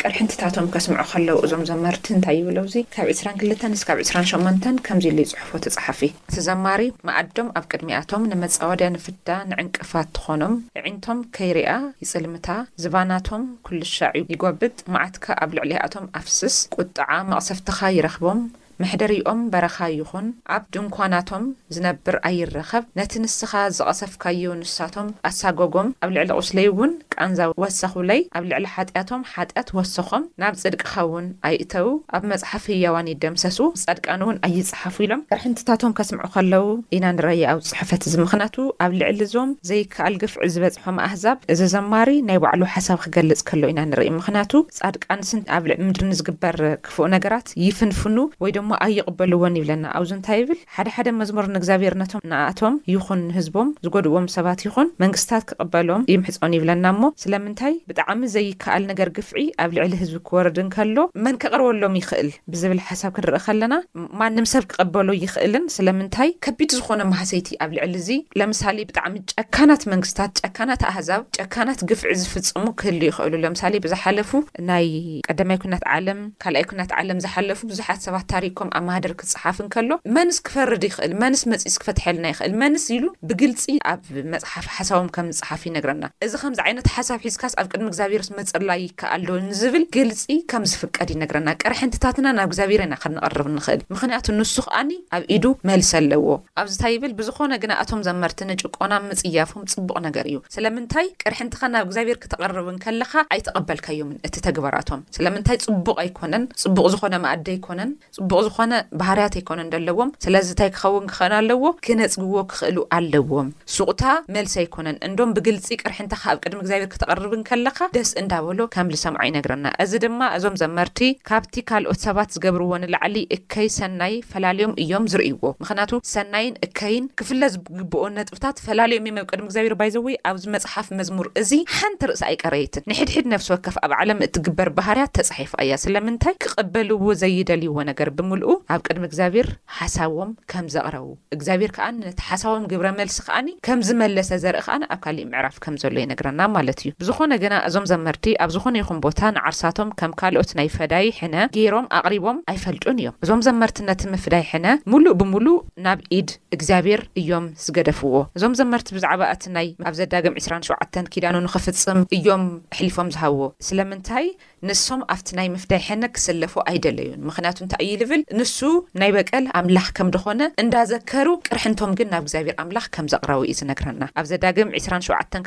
ቀርሕንትታቶም 0.00 0.66
ከስምዖ 0.72 0.98
ከለው 1.10 1.38
እዞም 1.46 1.62
ዘመርቲ 1.70 2.04
እንታይ 2.14 2.34
ይብለውዙ 2.38 2.74
ካብ 2.94 3.06
22 3.12 3.76
ስብ 3.82 4.00
28 4.04 4.66
ከምዚ 4.86 5.04
ኢሉ 5.10 5.18
ይጽሑፎ 5.24 5.50
ት 5.64 5.72
ጸሓፊ 5.76 6.00
እቲ 6.30 6.36
ዘማሪ 6.46 6.82
መኣዶም 7.08 7.48
ኣብ 7.58 7.64
ቅድሚኣቶም 7.72 8.26
ንመፃወድያ 8.30 8.88
ንፍታ 8.96 9.28
ንዕንቅፋት 9.52 10.08
ትኾኖም 10.18 10.54
ዒንቶም 10.84 11.20
ከይርያ 11.38 11.70
ይጽልምታ 12.04 12.48
ዝባናቶም 12.84 13.44
ኩልሻዕ 13.68 14.12
ይጓብጥ 14.34 14.74
መዓትካ 14.96 15.24
ኣብ 15.44 15.50
ልዕሊያኣቶም 15.58 16.10
ኣፍስስ 16.20 16.58
ቁጥዓ 16.76 17.08
መቕሰፍትኻ 17.32 17.78
ይረኽቦም 17.98 18.40
መሕደሪኦም 18.82 19.40
በረኻ 19.52 19.76
ይኹን 19.98 20.26
ኣብ 20.56 20.62
ድንኳናቶም 20.74 21.44
ዝነብር 21.74 22.16
ኣይረከብ 22.28 22.84
ነቲ 22.98 23.12
ንስኻ 23.24 23.52
ዝቐሰፍካዮ 23.78 24.52
ንሳቶም 24.60 25.08
ኣሳጎጎም 25.28 25.88
ኣብ 26.04 26.10
ልዕሊ 26.16 26.30
ቁስለይ 26.40 26.68
እውን 26.72 26.92
ቃንዛ 27.14 27.40
ወሳኹለይ 27.62 28.20
ኣብ 28.38 28.44
ልዕሊ 28.50 28.64
ሓጢያቶም 28.74 29.22
ሓጢያት 29.32 29.68
ወሰኾም 29.78 30.24
ናብ 30.42 30.54
ፅድቅካ 30.62 30.92
እውን 31.08 31.26
ኣይእተው 31.48 31.88
ኣብ 32.18 32.22
መፅሓፍ 32.32 32.66
እያዋን 32.76 33.10
ይደምሰሱ 33.12 33.58
ፃድቃን 33.84 34.24
እውን 34.26 34.38
ኣይፅሓፉ 34.48 34.96
ኢሎም 35.06 35.22
ርሕንትታቶም 35.38 35.94
ከስምዑ 36.00 36.26
ከለው 36.36 36.66
ኢና 36.98 37.04
ንረይ 37.18 37.42
ኣብ 37.52 37.60
ፅሑፈት 37.72 38.02
እዚ 38.10 38.14
ምክንያቱ 38.24 38.56
ኣብ 38.86 38.92
ልዕሊ 39.02 39.18
እዞም 39.28 39.52
ዘይከኣል 39.70 40.16
ግፍዕ 40.24 40.40
ዝበፅሖም 40.56 40.96
ኣህዛብ 41.06 41.38
እዚ 41.54 41.60
ዘማሪ 41.76 42.10
ናይ 42.30 42.38
ባዕሉ 42.46 42.62
ሓሳብ 42.76 42.98
ክገልፅ 43.06 43.40
ከሎዉ 43.48 43.64
ኢና 43.74 43.80
ንርኢ 43.92 44.08
ምክንያቱ 44.20 44.52
ፃድቃንስ 44.80 45.30
ኣብ 45.56 45.62
ልዕሊ 45.70 45.80
ምድሪ 45.90 46.10
ዝግበር 46.20 46.56
ክፍእ 46.86 47.08
ነገራት 47.16 47.48
ይፍንፍኑወ 47.66 48.28
እማ 48.62 48.70
ኣይቕበልዎን 48.84 49.54
ይብለና 49.58 49.84
ኣብዚ 49.98 50.10
እንታይ 50.16 50.36
ይብል 50.40 50.58
ሓደሓደ 50.74 51.08
መዝምሮን 51.20 51.56
እግዚኣብሔር 51.60 51.94
ነቶም 52.00 52.20
ንኣቶም 52.30 52.74
ይኹን 52.92 53.22
ህዝቦም 53.36 53.68
ዝጎድእዎም 53.84 54.26
ሰባት 54.34 54.60
ይኹን 54.66 54.88
መንግስትታት 55.02 55.44
ክቕበሎም 55.50 56.02
ይምሕፆን 56.12 56.54
ይብለና 56.56 56.84
ሞ 57.00 57.10
ስለምንታይ 57.22 57.74
ብጣዕሚ 57.90 58.20
ዘይከኣል 58.34 58.82
ነገር 58.90 59.08
ግፍዒ 59.16 59.44
ኣብ 59.64 59.70
ልዕሊ 59.76 59.92
ህዝቢ 60.02 60.16
ክወርድን 60.28 60.68
ከሎ 60.76 60.96
መን 61.26 61.38
ከቅርበሎም 61.44 61.96
ይኽእል 62.00 62.30
ብዝብል 62.54 62.80
ሓሳብ 62.88 63.12
ክንርኢ 63.16 63.40
ከለና 63.46 63.74
ማንም 64.20 64.46
ሰብ 64.52 64.66
ክቅበሉ 64.72 65.08
ይኽእልን 65.24 65.66
ስለምንታይ 65.78 66.30
ከቢድ 66.46 66.70
ዝኾነ 66.78 67.00
ማህሰይቲ 67.14 67.48
ኣብ 67.66 67.72
ልዕሊ 67.78 67.94
እዚ 68.02 68.10
ለምሳሌ 68.42 68.78
ብጣዕሚ 68.90 69.16
ጨካናት 69.36 69.82
መንግስትታት 69.94 70.32
ጨካናት 70.42 70.82
ኣህዛብ 70.92 71.22
ጨካናት 71.38 71.82
ግፍዒ 71.92 72.14
ዝፍፅሙ 72.22 72.64
ክህል 72.82 73.00
ይኽእሉ 73.08 73.34
ለምሳሌ 73.46 73.74
ብዝሓለፉ 73.86 74.30
ናይ 74.70 74.88
ቀዳማይ 75.30 75.60
ኮናት 75.64 75.84
ዓለም 75.96 76.20
ካልኣይ 76.44 76.66
ኮናት 76.70 76.90
ዓለም 77.00 77.18
ዝሓለፉ 77.26 77.60
ብዙሓት 77.72 78.00
ሰባት 78.08 78.26
ታሪ 78.34 78.44
ም 78.66 78.68
ኣብ 78.78 78.84
ማህደር 78.88 79.12
ክትፅሓፍን 79.20 79.66
ከሎ 79.74 79.90
መንስ 80.16 80.36
ክፈርድ 80.46 80.82
ይኽእል 80.88 81.12
መንስ 81.22 81.40
መፅኢስ 81.52 81.76
ክፈትሐልና 81.82 82.24
ይኽእል 82.32 82.52
መንስ 82.62 82.84
ኢሉ 82.96 83.04
ብግልፂ 83.28 83.64
ኣብ 83.92 84.02
መፅሓፍ 84.32 84.66
ሓሳቦም 84.76 85.08
ከምዝፅሓፍ 85.16 85.62
ይነግረና 85.68 86.04
እዚ 86.26 86.32
ከምዚ 86.42 86.60
ዓይነት 86.66 86.86
ሓሳብ 86.96 87.20
ሒዝካስ 87.26 87.54
ኣብ 87.62 87.66
ቅድሚ 87.72 87.86
እግዚኣብሔር 87.92 88.24
መፅርላይካ 88.38 89.00
ኣለ 89.16 89.28
ንዝብል 89.48 89.84
ግልፂ 89.96 90.24
ከም 90.52 90.64
ዝፍቀድ 90.72 91.08
ዩነግረና 91.16 91.48
ቅርሕንትታትና 91.62 92.26
ናብ 92.38 92.48
እግዚኣብሔር 92.50 92.82
ኢና 92.86 92.94
ክንቐርብ 93.02 93.48
ንኽእል 93.56 93.82
ምክንያቱ 93.94 94.26
ንሱክ 94.38 94.68
ኣኒ 94.80 94.92
ኣብ 95.18 95.24
ኢዱ 95.36 95.44
መልስ 95.70 95.92
ኣለዎ 96.00 96.26
ኣብዚታይ 96.62 96.92
ይብል 96.96 97.14
ብዝኮነ 97.20 97.52
ግና 97.64 97.72
ኣቶም 97.84 98.02
ዘመርቲንጭቆና 98.08 98.92
ምፅያፎም 99.08 99.64
ፅቡቕ 99.74 99.96
ነገር 100.08 100.26
እዩ 100.32 100.38
ስለምንታይ 100.56 101.08
ቅርሕንትካ 101.24 101.62
ናብ 101.74 101.84
እግዚኣብሔር 101.88 102.20
ክተቐርብን 102.24 102.78
ከለካ 102.86 103.12
ኣይተቐበልካዮምን 103.36 104.18
እቲ 104.28 104.36
ተግባራቶም 104.48 105.02
ስለምንታይ 105.18 105.58
ፅቡቅ 105.66 105.96
ኣይኮነን 106.04 106.46
ፅቡቅ 106.64 106.86
ዝኮነ 106.94 107.14
ኣዲ 107.34 107.46
ኣይኮነን 107.56 107.90
ቡቅ 108.30 108.41
ዝኮነ 108.46 108.72
ባህርያት 109.00 109.34
ኣይኮነን 109.38 109.68
ዘለዎም 109.74 110.10
ስለዚ 110.24 110.46
እንታይ 110.54 110.70
ክኸውን 110.76 111.04
ክኽእን 111.10 111.34
ኣለዎ 111.38 111.62
ክነፅግዎ 111.86 112.36
ክኽእሉ 112.50 112.76
ኣለዎም 112.96 113.48
ሱቕታ 113.76 114.02
መልሲ 114.36 114.54
ኣይኮነን 114.62 114.96
እንዶም 115.08 115.32
ብግልፂ 115.36 115.66
ቅርሕንታካ 115.82 116.22
ኣብ 116.32 116.38
ቅድሚ 116.44 116.58
እግዚኣብር 116.62 116.88
ክተቐርብን 116.94 117.42
ከለካ 117.50 117.78
ደስ 117.96 118.10
እንዳበሎ 118.22 118.60
ከምልሰምዖ 118.76 119.22
ይነግረና 119.30 119.66
እዚ 119.84 119.92
ድማ 120.04 120.20
እዞም 120.38 120.56
ዘመርቲ 120.62 121.00
ካብቲ 121.30 121.54
ካልኦት 121.70 122.00
ሰባት 122.06 122.30
ዝገብርዎ 122.36 122.72
ንላዕሊ 122.84 123.16
እከይ 123.36 123.70
ሰናይ 123.78 124.14
ፈላለዮም 124.32 124.74
እዮም 124.84 125.06
ዝርእይዎ 125.14 125.42
ምክንያቱ 125.62 125.90
ሰናይን 126.14 126.56
እከይን 126.68 127.06
ክፍለ 127.20 127.42
ዝግብኦ 127.56 128.04
ነጥብታት 128.18 128.62
ፈላለዮም 128.66 129.06
እዮም 129.10 129.20
ኣብ 129.22 129.28
ቅድሚ 129.32 129.46
እግዚኣብሔር 129.48 129.76
ባይዘውይ 129.82 130.16
ኣብዚ 130.32 130.44
መፅሓፍ 130.56 130.88
መዝሙር 131.00 131.26
እዚ 131.42 131.50
ሓንቲ 131.78 132.02
ርእሲ 132.10 132.24
ኣይቀረይትን 132.30 132.86
ንሕድሕድ 132.92 133.26
ነፍሲ 133.34 133.48
ወከፍ 133.54 133.76
ኣብ 133.84 133.94
ዓለም 134.00 134.20
እትግበር 134.28 134.68
ባህርያት 134.80 135.12
ተፃሒፋ 135.20 135.52
እያ 135.66 135.72
ስለምንታይ 135.86 136.36
ክቀበልዎ 136.44 137.02
ዘይደልይዎ 137.24 137.76
ነገር 137.92 138.08
ብ 138.16 138.30
ሉ 138.40 138.44
ኣብ 138.74 138.80
ቅድሚ 138.86 139.04
እግዚኣብሔር 139.08 139.46
ሓሳቦም 139.78 140.30
ከም 140.52 140.66
ዘቕረብ 140.74 141.06
እግዚኣብሔር 141.36 141.70
ከዓ 141.76 141.86
ነቲ 141.98 142.18
ሓሳቦም 142.28 142.64
ግብረ 142.70 142.88
መልሲ 142.98 143.16
ከዓኒ 143.26 143.48
ከም 143.66 143.80
ዝመለሰ 143.88 144.30
ዘርኢ 144.44 144.60
ከኣኒ 144.66 144.82
ኣብ 144.94 145.00
ካሊእ 145.04 145.26
ምዕራፍ 145.32 145.56
ከምዘሎ 145.64 145.94
ይነግረና 146.04 146.40
ማለት 146.56 146.78
እዩ 146.84 146.90
ብዝኾነ 147.02 147.32
ግና 147.44 147.54
እዞም 147.68 147.86
ዘመርቲ 147.92 148.24
ኣብ 148.44 148.50
ዝኾነ 148.56 148.74
ይኹም 148.82 148.98
ቦታ 149.06 149.20
ንዓርሳቶም 149.36 149.90
ከም 150.02 150.12
ካልኦት 150.22 150.52
ናይ 150.60 150.68
ፈዳይ 150.76 151.06
ሕነ 151.18 151.36
ገይሮም 151.56 151.88
ኣቕሪቦም 151.98 152.38
ኣይፈልጡን 152.52 152.96
እዮም 153.02 153.16
እዞም 153.26 153.42
ዘመርቲ 153.48 153.78
ነቲ 153.90 154.02
ምፍዳይ 154.14 154.44
ሕነ 154.50 154.66
ሙሉእ 154.94 155.14
ብምሉእ 155.22 155.58
ናብ 155.86 155.98
ኢድ 156.18 156.28
እግዚኣብሔር 156.58 157.02
እዮም 157.22 157.46
ዝገደፍዎ 157.66 158.14
እዞም 158.38 158.56
ዘመርቲ 158.62 158.88
ብዛዕባ 158.98 159.22
እቲይኣብ 159.36 159.94
ዘዳግም 160.00 160.36
27 160.44 161.12
ኪዳኑ 161.16 161.36
ንክፍፅም 161.48 162.00
እዮም 162.18 162.44
ሕሊፎም 162.78 163.08
ዝሃብዎ 163.16 163.42
ስለምንታይ 163.68 164.26
ንሶም 164.68 165.00
ኣብቲ 165.12 165.28
ናይ 165.36 165.46
ምፍዳይ 165.56 165.80
ሕነ 165.86 166.04
ክስለፉ 166.16 166.52
ኣይደለዩን 166.70 167.20
ምክንያቱ 167.28 167.56
ንይእዩ 167.70 167.94
ልብል 168.00 168.21
ንሱ 168.38 168.56
ናይ 169.00 169.10
በቀል 169.16 169.44
ኣምላኽ 169.60 169.86
ከም 169.98 170.08
ድኾነ 170.16 170.40
እንዳዘከሩ 170.62 171.28
ቅርሕንቶም 171.48 171.92
ግን 171.98 172.08
ናብ 172.14 172.24
ግዚኣብሔር 172.28 172.56
ኣምላኽ 172.62 172.86
ከም 172.94 173.06
ዘቕረቡ 173.12 173.40
እዩ 173.48 173.54
ዝነግረና 173.60 174.02
ኣብዘዳግም 174.22 174.70
27 174.78 175.38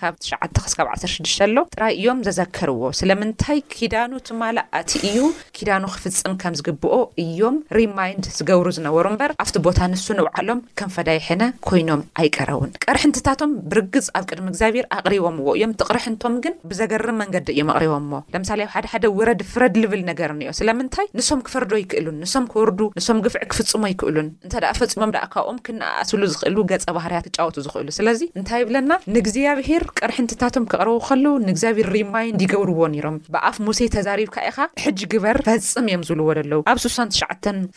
916ኣሎ 0.59 1.57
ጥራይ 1.75 1.93
እዮም 1.99 2.19
ዘዘከርዎ 2.27 2.81
ስለምንታይ 2.99 3.59
ኪዳኑ 3.75 4.11
ትማልእ 4.29 4.65
ኣቲ 4.79 4.91
እዩ 5.09 5.19
ኪዳኑ 5.57 5.83
ክፍፅም 5.95 6.35
ከም 6.43 6.55
ዝግብኦ 6.61 6.97
እዮም 7.25 7.57
ሪማንድ 7.79 8.25
ዝገብሩ 8.39 8.67
ዝነበሩ 8.77 9.05
እምበር 9.13 9.33
ኣብቲ 9.45 9.55
ቦታ 9.67 9.79
ንሱ 9.93 10.05
ንባዓሎም 10.19 10.61
ከም 10.81 10.91
ፈዳይሕነ 10.97 11.43
ኮይኖም 11.69 12.03
ኣይቀረውን 12.21 12.71
ቀርሕንትታቶም 12.85 13.51
ብርግፅ 13.71 14.07
ኣብ 14.19 14.23
ቅድሚ 14.31 14.45
እግዚኣብሔር 14.53 14.87
ኣቕሪቦም 14.99 15.37
ዎ 15.47 15.55
እዮም 15.59 15.73
እቲ 15.75 15.81
ቅርሕንቶም 15.91 16.35
ግን 16.45 16.55
ብዘገርም 16.71 17.19
መንገዲ 17.23 17.47
እዮም 17.55 17.71
ኣቅሪቦም 17.75 18.07
ዎ 18.15 18.19
ለምሳሌ 18.35 18.59
ኣብ 18.67 18.71
ሓደሓደ 18.75 19.05
ውረድ 19.19 19.41
ፍረድ 19.53 19.75
ዝብል 19.83 20.01
ነገርኒዮ 20.11 20.49
ስለምንታይ 20.61 21.07
ንሶም 21.19 21.39
ክፈርዶ 21.47 21.71
ኣይክእሉንንም 21.79 22.31
ርዱንሶም 22.69 23.17
ግፍዕ 23.25 23.41
ክፍፅሞ 23.51 23.83
ኣይክእሉን 23.89 24.27
እንተደኣ 24.45 24.71
ፈፂሞም 24.79 25.11
ዳኣ 25.15 25.25
ካብኦም 25.33 25.57
ክንኣኣስሉ 25.65 26.21
ዝኽእሉ 26.33 26.57
ገፀ 26.71 26.85
ባህርያት 26.97 27.25
ክጫወቱ 27.29 27.55
ዝኽእሉ 27.65 27.87
ስለዚ 27.97 28.21
እንታይ 28.39 28.61
ይብለና 28.63 28.91
ንእግዚኣብሄር 29.15 29.83
ቅርሕንትታቶም 29.99 30.65
ክቐርብቡ 30.71 30.99
ከሉ 31.07 31.25
ንእግዚኣብሄር 31.47 31.89
ሪማንድ 31.97 32.39
ይገብርዎ 32.45 32.79
ነሮም 32.93 33.17
ብኣፍ 33.35 33.57
ሙሴ 33.67 33.79
ተዛሪብካ 33.95 34.37
ኢካ 34.51 34.59
ሕጂ 34.85 34.99
ግበር 35.13 35.39
ፈፅም 35.49 35.87
እዮም 35.91 36.03
ዝብልዎ 36.09 36.27
ኣለዉ 36.43 36.61
ኣብ 36.73 36.77
69ሸዓ 36.85 37.29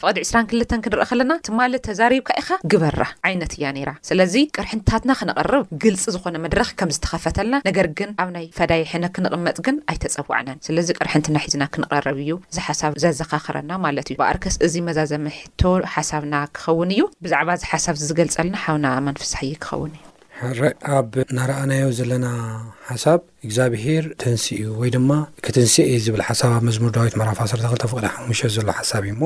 ፍቅዲ 0.02 0.16
22 0.28 0.76
ክንርኢ 0.86 1.06
ከለና 1.12 1.32
ትማ 1.48 1.60
ተዛሪብካ 1.88 2.30
ኢካ 2.42 2.50
ግበርራ 2.74 3.02
ዓይነት 3.30 3.52
እያ 3.58 3.64
ነይራ 3.78 3.90
ስለዚ 4.10 4.34
ቅርሕንትታትና 4.56 5.12
ክነቐርብ 5.20 5.66
ግልፂ 5.84 6.04
ዝኾነ 6.16 6.36
መድረኽ 6.46 6.68
ከም 6.80 6.90
ዝተኸፈተልና 6.96 7.54
ነገር 7.68 7.86
ግን 8.00 8.10
ኣብ 8.22 8.28
ናይ 8.36 8.46
ፈዳይ 8.58 8.82
ሕነ 8.92 9.04
ክንቕመፅ 9.16 9.58
ግን 9.68 9.76
ኣይተፀዋዕነን 9.92 10.58
ስለዚ 10.68 10.88
ቅርሕንትና 11.00 11.36
ሒዝና 11.44 11.64
ክንቐረብ 11.74 12.16
እዩ 12.24 12.32
ዝሓሳብ 12.56 12.92
ዘዘኻኽረና 13.04 13.70
ማለት 13.86 14.06
እዩርስ 14.12 14.56
እመዛ 14.82 14.98
ዘምሕቶ 15.12 15.60
ሓሳብና 15.94 16.34
ክኸውን 16.58 16.90
እዩ 16.94 17.00
ብዛዕባ 17.24 17.50
ዚ 17.60 17.70
ሓሳብ 17.72 17.96
ዝገልፃልና 18.08 18.56
ሓውና 18.64 18.86
መንፍሳሕ 19.08 19.40
እዩ 19.48 19.54
ክኸውን 19.64 19.92
እዩ 19.98 20.04
ሕረ 20.40 20.60
ኣብ 20.96 21.10
እናረኣናዮ 21.30 21.84
ዘለና 21.98 22.26
ሓሳብ 22.90 23.20
እግዚኣብሄር 23.46 24.04
ትንስእ 24.22 24.48
እዩ 24.58 24.62
ወይ 24.80 24.90
ድማ 24.94 25.10
ክትንስእ 25.44 25.88
ዝብል 26.04 26.22
ሓሳብ 26.28 26.52
ኣብ 26.56 26.62
መዝሙር 26.68 26.90
ዳዊት 26.96 27.14
መራፍ 27.20 27.38
1ሰክ 27.44 27.60
ተቅዳ 27.82 28.04
ሓሙሸ 28.14 28.40
ዘሎ 28.56 28.66
ሓሳብ 28.78 29.02
እዩ 29.08 29.12
እሞ 29.16 29.22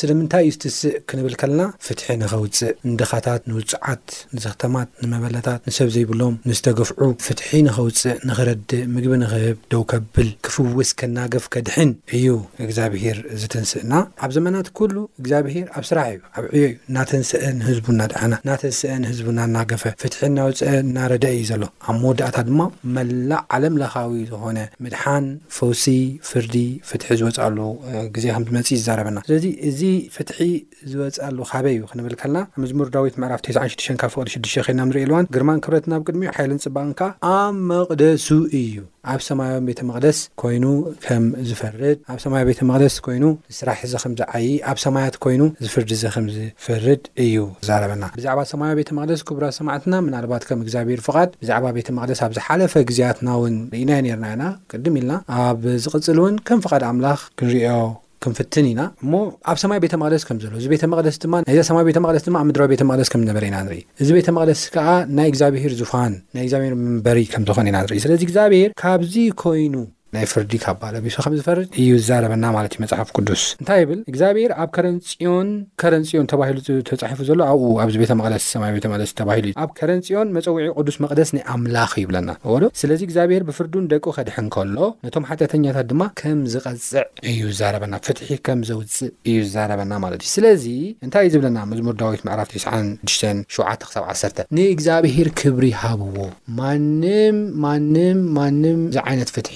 ስለምንታይ 0.00 0.42
እዩ 0.48 0.52
ዝትንስእ 0.56 0.94
ክንብል 1.12 1.34
ከለና 1.40 1.62
ፍትሒ 1.86 2.06
ንኸውፅእ 2.22 2.62
እንድኻታት 2.90 3.42
ንውፅዓት 3.50 4.04
ንዘኽተማት 4.36 4.88
ንመበላታት 5.10 5.60
ንሰብ 5.68 5.88
ዘይብሎም 5.96 6.36
ንዝተገፍዑ 6.50 7.02
ፍትሒ 7.26 7.48
ንኸውፅእ 7.66 8.08
ንኽረድእ 8.30 8.82
ምግቢ 8.94 9.12
ንኽህብ 9.24 9.58
ደው 9.74 9.84
ከብል 9.92 10.30
ክፍውስ 10.48 10.92
ከናገፍ 11.02 11.46
ከድሕን 11.56 11.92
እዩ 12.18 12.26
እግዚኣብሄር 12.68 13.18
ዝትንስእና 13.44 13.92
ኣብ 14.24 14.30
ዘመናት 14.38 14.70
ኩሉ 14.80 14.96
እግዚኣብሄር 15.22 15.68
ኣብ 15.76 15.84
ስራሕ 15.90 16.08
እዩ 16.16 16.24
ኣብ 16.38 16.46
ዕዮ 16.54 16.64
እዩ 16.66 16.72
እናተንስአ 16.90 17.36
ንህዝቡና 17.60 18.00
ድሓና 18.14 18.32
እናተንስአንህዝቡና 18.46 19.38
እናገፈ 19.50 19.82
ፍትሒ 20.04 20.18
እናውፅአ 20.32 20.72
እናረደ 20.88 21.24
እዩ 21.36 21.44
ዘሎ 21.52 21.62
ኣብ 21.88 21.96
መወዳእታ 22.04 22.36
ድማ 22.50 22.60
ላዕ 23.30 23.40
ዓለምለካዊ 23.56 24.16
ዝኾነ 24.30 24.58
ምድሓን 24.84 25.26
ፈውሲ 25.56 25.84
ፍርዲ 26.28 26.54
ፍትሒ 26.90 27.08
ዝወፃሉ 27.20 27.58
ግዜ 28.14 28.24
ከምዚመጽእ 28.34 28.78
ዝዛረበና 28.80 29.18
ስለዚ 29.28 29.46
እዚ 29.70 29.82
ፍትሒ 30.16 30.38
ዝወፅሉ 30.92 31.38
ካበይ 31.50 31.74
እዩ 31.76 31.84
ክንብልከልና 31.92 32.38
ምዝሙር 32.62 32.90
ዳዊት 32.96 33.16
ምዕራፍ 33.24 33.42
96 33.50 34.00
ካብ 34.04 34.10
ፍቅዲ 34.16 34.30
6ሽ 34.42 34.54
ኮልና 34.66 34.80
ንርኤልዋን 34.90 35.30
ግርማን 35.36 35.62
ክብረት 35.66 35.86
ናብ 35.92 36.00
ቅድሚ 36.08 36.24
ሓይልን 36.38 36.62
ፅባቅንካ 36.66 37.00
ኣብ 37.36 37.54
መቕደሱ 37.72 38.26
እዩ 38.62 38.72
ኣብ 39.10 39.20
ሰማዮን 39.28 39.64
ቤተ 39.68 39.80
መቅደስ 39.88 40.18
ኮይኑ 40.40 40.64
ከም 41.04 41.24
ዝፈርድ 41.48 41.98
ኣብ 42.12 42.18
ሰማዮ 42.24 42.42
ቤተ 42.50 42.60
መቅደስ 42.68 42.94
ኮይኑ 43.06 43.24
ዝስራሕ 43.52 43.80
ዚ 43.92 43.94
ከም 44.02 44.12
ዝዓይ 44.20 44.46
ኣብ 44.70 44.78
ሰማያት 44.84 45.14
ኮይኑ 45.24 45.42
ዝፍርድ 45.64 45.90
ዘ 46.02 46.12
ከም 46.16 46.26
ዝፈርድ 46.34 47.02
እዩ 47.24 47.36
ዛረበና 47.68 48.04
ብዛዕባ 48.18 48.40
ሰማዮ 48.52 48.72
ቤተ 48.80 48.90
መቅደስ 48.98 49.20
ክቡራ 49.30 49.44
ሰማዕትና 49.58 49.92
ምናልባት 50.08 50.42
ከም 50.50 50.62
እግዚኣብር 50.66 51.02
ፍቓድ 51.08 51.30
ብዛዕባ 51.42 51.66
ቤተ 51.78 51.88
መቅደስ 51.98 52.20
ኣብ 52.26 52.32
ዝሓለፈ 52.38 52.74
ግዜያትና 52.90 53.28
ውን 53.44 53.56
ኢና 53.80 53.90
ነርና 54.06 54.28
ኢና 54.36 54.44
ቅድም 54.74 54.96
ኢልና 55.02 55.14
ኣብ 55.46 55.64
ዝቕጽል 55.86 56.20
እውን 56.22 56.36
ከም 56.50 56.62
ፍቓድ 56.68 56.84
ኣምላኽ 56.92 57.20
ክንሪዮ 57.38 57.74
ክንፍትን 58.24 58.66
ኢና 58.72 58.82
እሞ 59.04 59.12
ኣብ 59.50 59.58
ሰማይ 59.62 59.78
ቤተ 59.84 59.94
መቅደስ 60.02 60.22
ከም 60.28 60.38
ዘሎ 60.42 60.52
እዚ 60.60 60.66
ቤተ 60.74 60.82
መቅደስ 60.92 61.16
ድማ 61.24 61.34
ናይዛ 61.48 61.60
ሰማይ 61.70 61.84
ቤተ 61.88 61.98
መቅደስ 62.04 62.24
ድማ 62.28 62.36
ኣብ 62.42 62.46
ምድራዊ 62.50 62.68
ቤተመቅደስ 62.74 63.08
ከምዝነበረ 63.12 63.44
ኢና 63.50 63.56
ንርኢ 63.68 63.80
እዚ 64.02 64.08
ቤተ 64.18 64.28
መቅደስ 64.38 64.60
ከዓ 64.76 64.88
ናይ 65.18 65.28
እግዚኣብሄር 65.32 65.74
ዙፋን 65.80 66.14
ናይ 66.36 66.44
እግዚኣብሔር 66.46 66.74
መንበሪ 66.84 67.18
ከም 67.34 67.44
ዝኾነ 67.50 67.66
ኢና 67.72 67.78
ንር 67.86 67.92
ስለዚ 68.06 68.20
እግዚኣብሔር 68.28 68.70
ካብዚ 68.82 69.14
ኮይኑ 69.44 69.74
ናይ 70.14 70.24
ፍርዲ 70.30 70.50
ካብ 70.62 70.76
ባለቢሱ 70.80 71.14
ከምዝፈርድ 71.24 71.68
እዩ 71.82 71.90
ዝዛረበና 72.00 72.44
ማለት 72.54 72.72
እዩ 72.74 72.80
መፅሓፍ 72.82 73.08
ቅዱስ 73.16 73.42
እንታይ 73.60 73.78
ይብል 73.82 74.00
እግዚኣብሄር 74.10 74.50
ኣብ 74.62 74.70
ከረንፂዮን 74.76 75.46
ከረንፂዮን 75.82 76.26
ተባሂሉ 76.32 76.56
ተፃሒፉ 76.88 77.18
ዘሎ 77.28 77.38
ኣብኡ 77.52 77.68
ኣብዚ 77.84 77.94
ቤተመቅደስ 78.02 78.46
ማቤመቅደስ 78.62 79.10
ተባሂሉ 79.20 79.44
እዩ 79.50 79.54
ኣብ 79.62 79.70
ከረንፂዮን 79.78 80.32
መፀዊዒ 80.36 80.66
ቅዱስ 80.80 80.96
መቅደስ 81.04 81.30
ናይኣምላኽ 81.36 81.94
ይብለና 82.02 82.30
ዎዶ 82.54 82.62
ስለዚ 82.80 83.00
እግዚኣብሄር 83.08 83.44
ብፍርዱን 83.50 83.86
ደቁ 83.92 84.04
ከድሕ 84.16 84.36
እንከሎ 84.44 84.76
ነቶም 85.06 85.26
ሓጠተኛታት 85.30 85.88
ድማ 85.92 86.02
ከም 86.22 86.42
ዝቀፅዕ 86.56 87.06
እዩ 87.32 87.40
ዝዛረበና 87.54 87.94
ፍትሒ 88.08 88.28
ከም 88.48 88.60
ዘውፅእ 88.72 89.10
እዩ 89.30 89.38
ዝዛረበና 89.46 89.92
ማለት 90.04 90.20
እዩ 90.26 90.30
ስለዚ 90.36 90.66
እንታይ 91.06 91.24
እዩ 91.30 91.34
ዝብለና 91.36 91.58
መዝሙር 91.72 91.96
ዳዊት 92.04 92.24
መዕራፍቲ 92.30 92.56
71 92.66 94.44
ንእግዚኣብሄር 94.60 95.30
ክብሪ 95.42 95.64
ይሃብዎ 95.74 96.18
ማንም 96.60 97.38
ማን 97.64 97.90
ማንም 98.40 98.78
ዓይነት 99.14 99.32
ፍት 99.38 99.50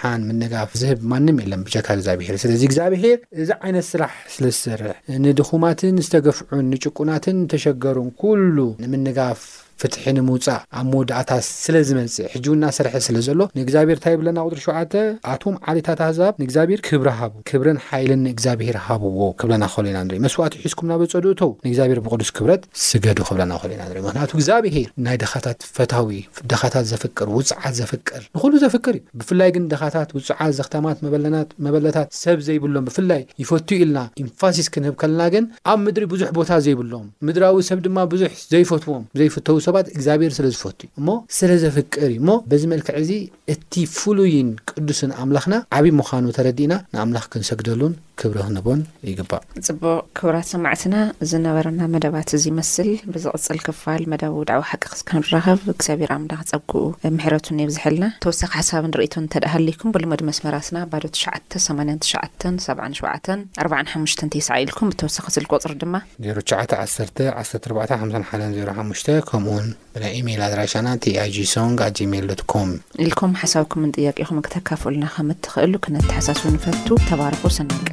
ሓ 0.00 0.10
ምንጋፍ 0.28 0.70
ዝህብ 0.80 0.98
ማንም 1.10 1.36
የለን 1.42 1.62
ብጨካ 1.66 1.88
እግዚኣብሄር 1.98 2.34
ስለዚ 2.42 2.62
እግዚኣብሄር 2.68 3.18
እዚ 3.42 3.50
ዓይነት 3.66 3.86
ስራሕ 3.92 4.12
ስለዝስርሕ 4.34 4.94
ንድኹማትን 5.26 5.96
ዝተገፍዑን 6.06 6.66
ንጭቁናትን 6.72 7.38
ዝተሸገሩን 7.44 8.10
ኩሉ 8.22 8.56
ንምንጋፍ 8.82 9.42
ፍትሕ 9.82 10.04
ንምውፃእ 10.16 10.60
ኣብ 10.78 10.86
መወዳእታ 10.92 11.30
ስለ 11.62 11.74
ዝመጽእ 11.88 12.26
ሕጂውና 12.32 12.64
ሰርሐ 12.76 12.92
ስለ 13.06 13.16
ዘሎ 13.26 13.40
ንእግዚኣብሔር 13.56 13.96
እንታይ 13.98 14.14
ብለና 14.20 14.38
ቁጥሪ 14.46 14.60
ሸውዓተ 14.64 14.92
ኣቶም 15.32 15.56
ዓሌታት 15.70 16.00
ኣህዛብ 16.06 16.32
ንእግዚኣብሔር 16.40 16.80
ክብሪ 16.88 17.08
ሃብ 17.18 17.32
ክብርን 17.48 17.78
ሓይልን 17.88 18.20
ንእግዚኣብሄር 18.26 18.76
ሃብዎ 18.86 19.20
ክብለና 19.40 19.64
ከል 19.74 19.86
ኢና 19.90 19.98
ንር 20.08 20.14
መስዋዕትኡ 20.24 20.58
ሒዝኩም 20.64 20.88
ናበፀዱእተው 20.92 21.50
ንእግዚኣብሔር 21.66 22.00
ብቅዱስ 22.06 22.30
ክብረት 22.38 22.62
ስገዱ 22.86 23.18
ክብለና 23.28 23.52
ከሉ 23.60 23.72
ኢና 23.76 23.82
ንሪ 23.90 23.98
ምክንያቱ 24.06 24.30
እግዚኣብሄር 24.38 24.88
ናይ 25.06 25.16
ደኻታት 25.24 25.60
ፈታዊ 25.76 26.18
ደኻታት 26.52 26.84
ዘፍቅር 26.92 27.28
ውፅዓት 27.36 27.74
ዘፍቅር 27.80 28.22
ንኩሉ 28.36 28.52
ዘፍቅር 28.64 28.94
እዩ 29.00 29.04
ብፍላይ 29.22 29.50
ግን 29.56 29.64
ደኻታት 29.74 30.10
ውፅዓት 30.18 30.52
ዘኽተማት 30.58 30.98
መበለታት 31.68 32.10
ሰብ 32.24 32.38
ዘይብሎም 32.48 32.84
ብፍላይ 32.90 33.22
ይፈት 33.44 33.70
ኢልና 33.78 33.98
ኤንፋሲስ 34.24 34.66
ክንህብ 34.74 34.94
ከለና 35.02 35.22
ግን 35.36 35.44
ኣብ 35.70 35.78
ምድሪ 35.86 36.04
ብዙሕ 36.14 36.28
ቦታ 36.40 36.50
ዘይብሎም 36.66 37.06
ምድራዊ 37.28 37.56
ሰብ 37.70 37.78
ድማ 37.86 37.98
ብዙሕ 38.16 38.32
ዘይፈትዎም 38.52 39.04
ዘይፍተውብ 39.20 39.62
ሰባት 39.68 39.86
እግዚኣብሔር 39.94 40.32
ስለዝፈቱ 40.36 40.78
ዩ 40.86 40.90
እሞ 41.00 41.08
ስለ 41.38 41.50
ዘፍቅር 41.62 42.02
እዩ 42.10 42.14
እሞ 42.20 42.30
በዚ 42.50 42.62
መልክዕ 42.72 42.94
እዚ 43.02 43.10
እቲ 43.54 43.72
ፍሉይን 43.96 44.48
ቅዱስን 44.70 45.10
ኣምላኽና 45.24 45.54
ዓብዪ 45.78 45.92
ምዃኑ 46.00 46.26
ተረዲእና 46.36 46.74
ንኣምላኽ 46.92 47.24
ክንሰግደሉን 47.32 47.94
ክብሪ 48.20 48.38
ክንቦን 48.46 48.80
ይግባእ 49.08 49.42
ፅቡቕ 49.66 49.94
ክብራት 50.18 50.46
ሰማዕትና 50.52 50.96
ዝነበረና 51.30 51.80
መደባት 51.94 52.28
እዚ 52.36 52.44
ይመስል 52.50 52.88
ብዝቕፅል 53.14 53.58
ክፋል 53.66 54.02
መደብ 54.12 54.32
ውድዕዊ 54.40 54.62
ሓቂ 54.70 54.82
ክስከንራኸብ 54.92 55.60
ክስብር 55.80 56.10
ኣምዳ 56.16 56.32
ክፀጉኡ 56.42 56.82
ምሕረትን 57.16 57.56
የብዝሐልና 57.62 58.04
ተወሳኺ 58.24 58.52
ሓሳብ 58.60 58.82
ንርእቶ 58.90 59.14
ተድሃለይኩም 59.34 59.92
ብሎመድ 59.96 60.20
መስመራስና 60.30 60.76
ባዶ 60.92 61.04
989774ሓ 61.18 63.12
ተይስዕ 64.34 64.54
ኢልኩም 64.64 64.86
ብተወሳኺ 64.92 65.26
ስልቆፅሪ 65.36 65.72
ድማ 65.82 65.94
ዜ9911451 66.26 68.14
05 68.80 69.18
ከምኡውን 69.30 69.68
ብናይ 69.94 70.12
ኢሜል 70.18 70.40
ኣድራሻና 70.48 70.88
ቲኣይጂሶንግ 71.04 71.78
ኣ 71.86 71.88
ጂሜል 72.00 72.26
ትኮም 72.42 72.68
ኢልኩም 73.04 73.32
ሓሳብኩም 73.42 73.82
ንጥያቀኹም 73.90 74.38
ክተካፈሉና 74.48 75.06
ከም 75.14 75.28
እትኽእሉ 75.36 75.72
ክነተሓሳስ 75.86 76.40
ንፈቱ 76.56 76.86
ተባርኮ 77.10 77.44
ሰናቀ 77.58 77.88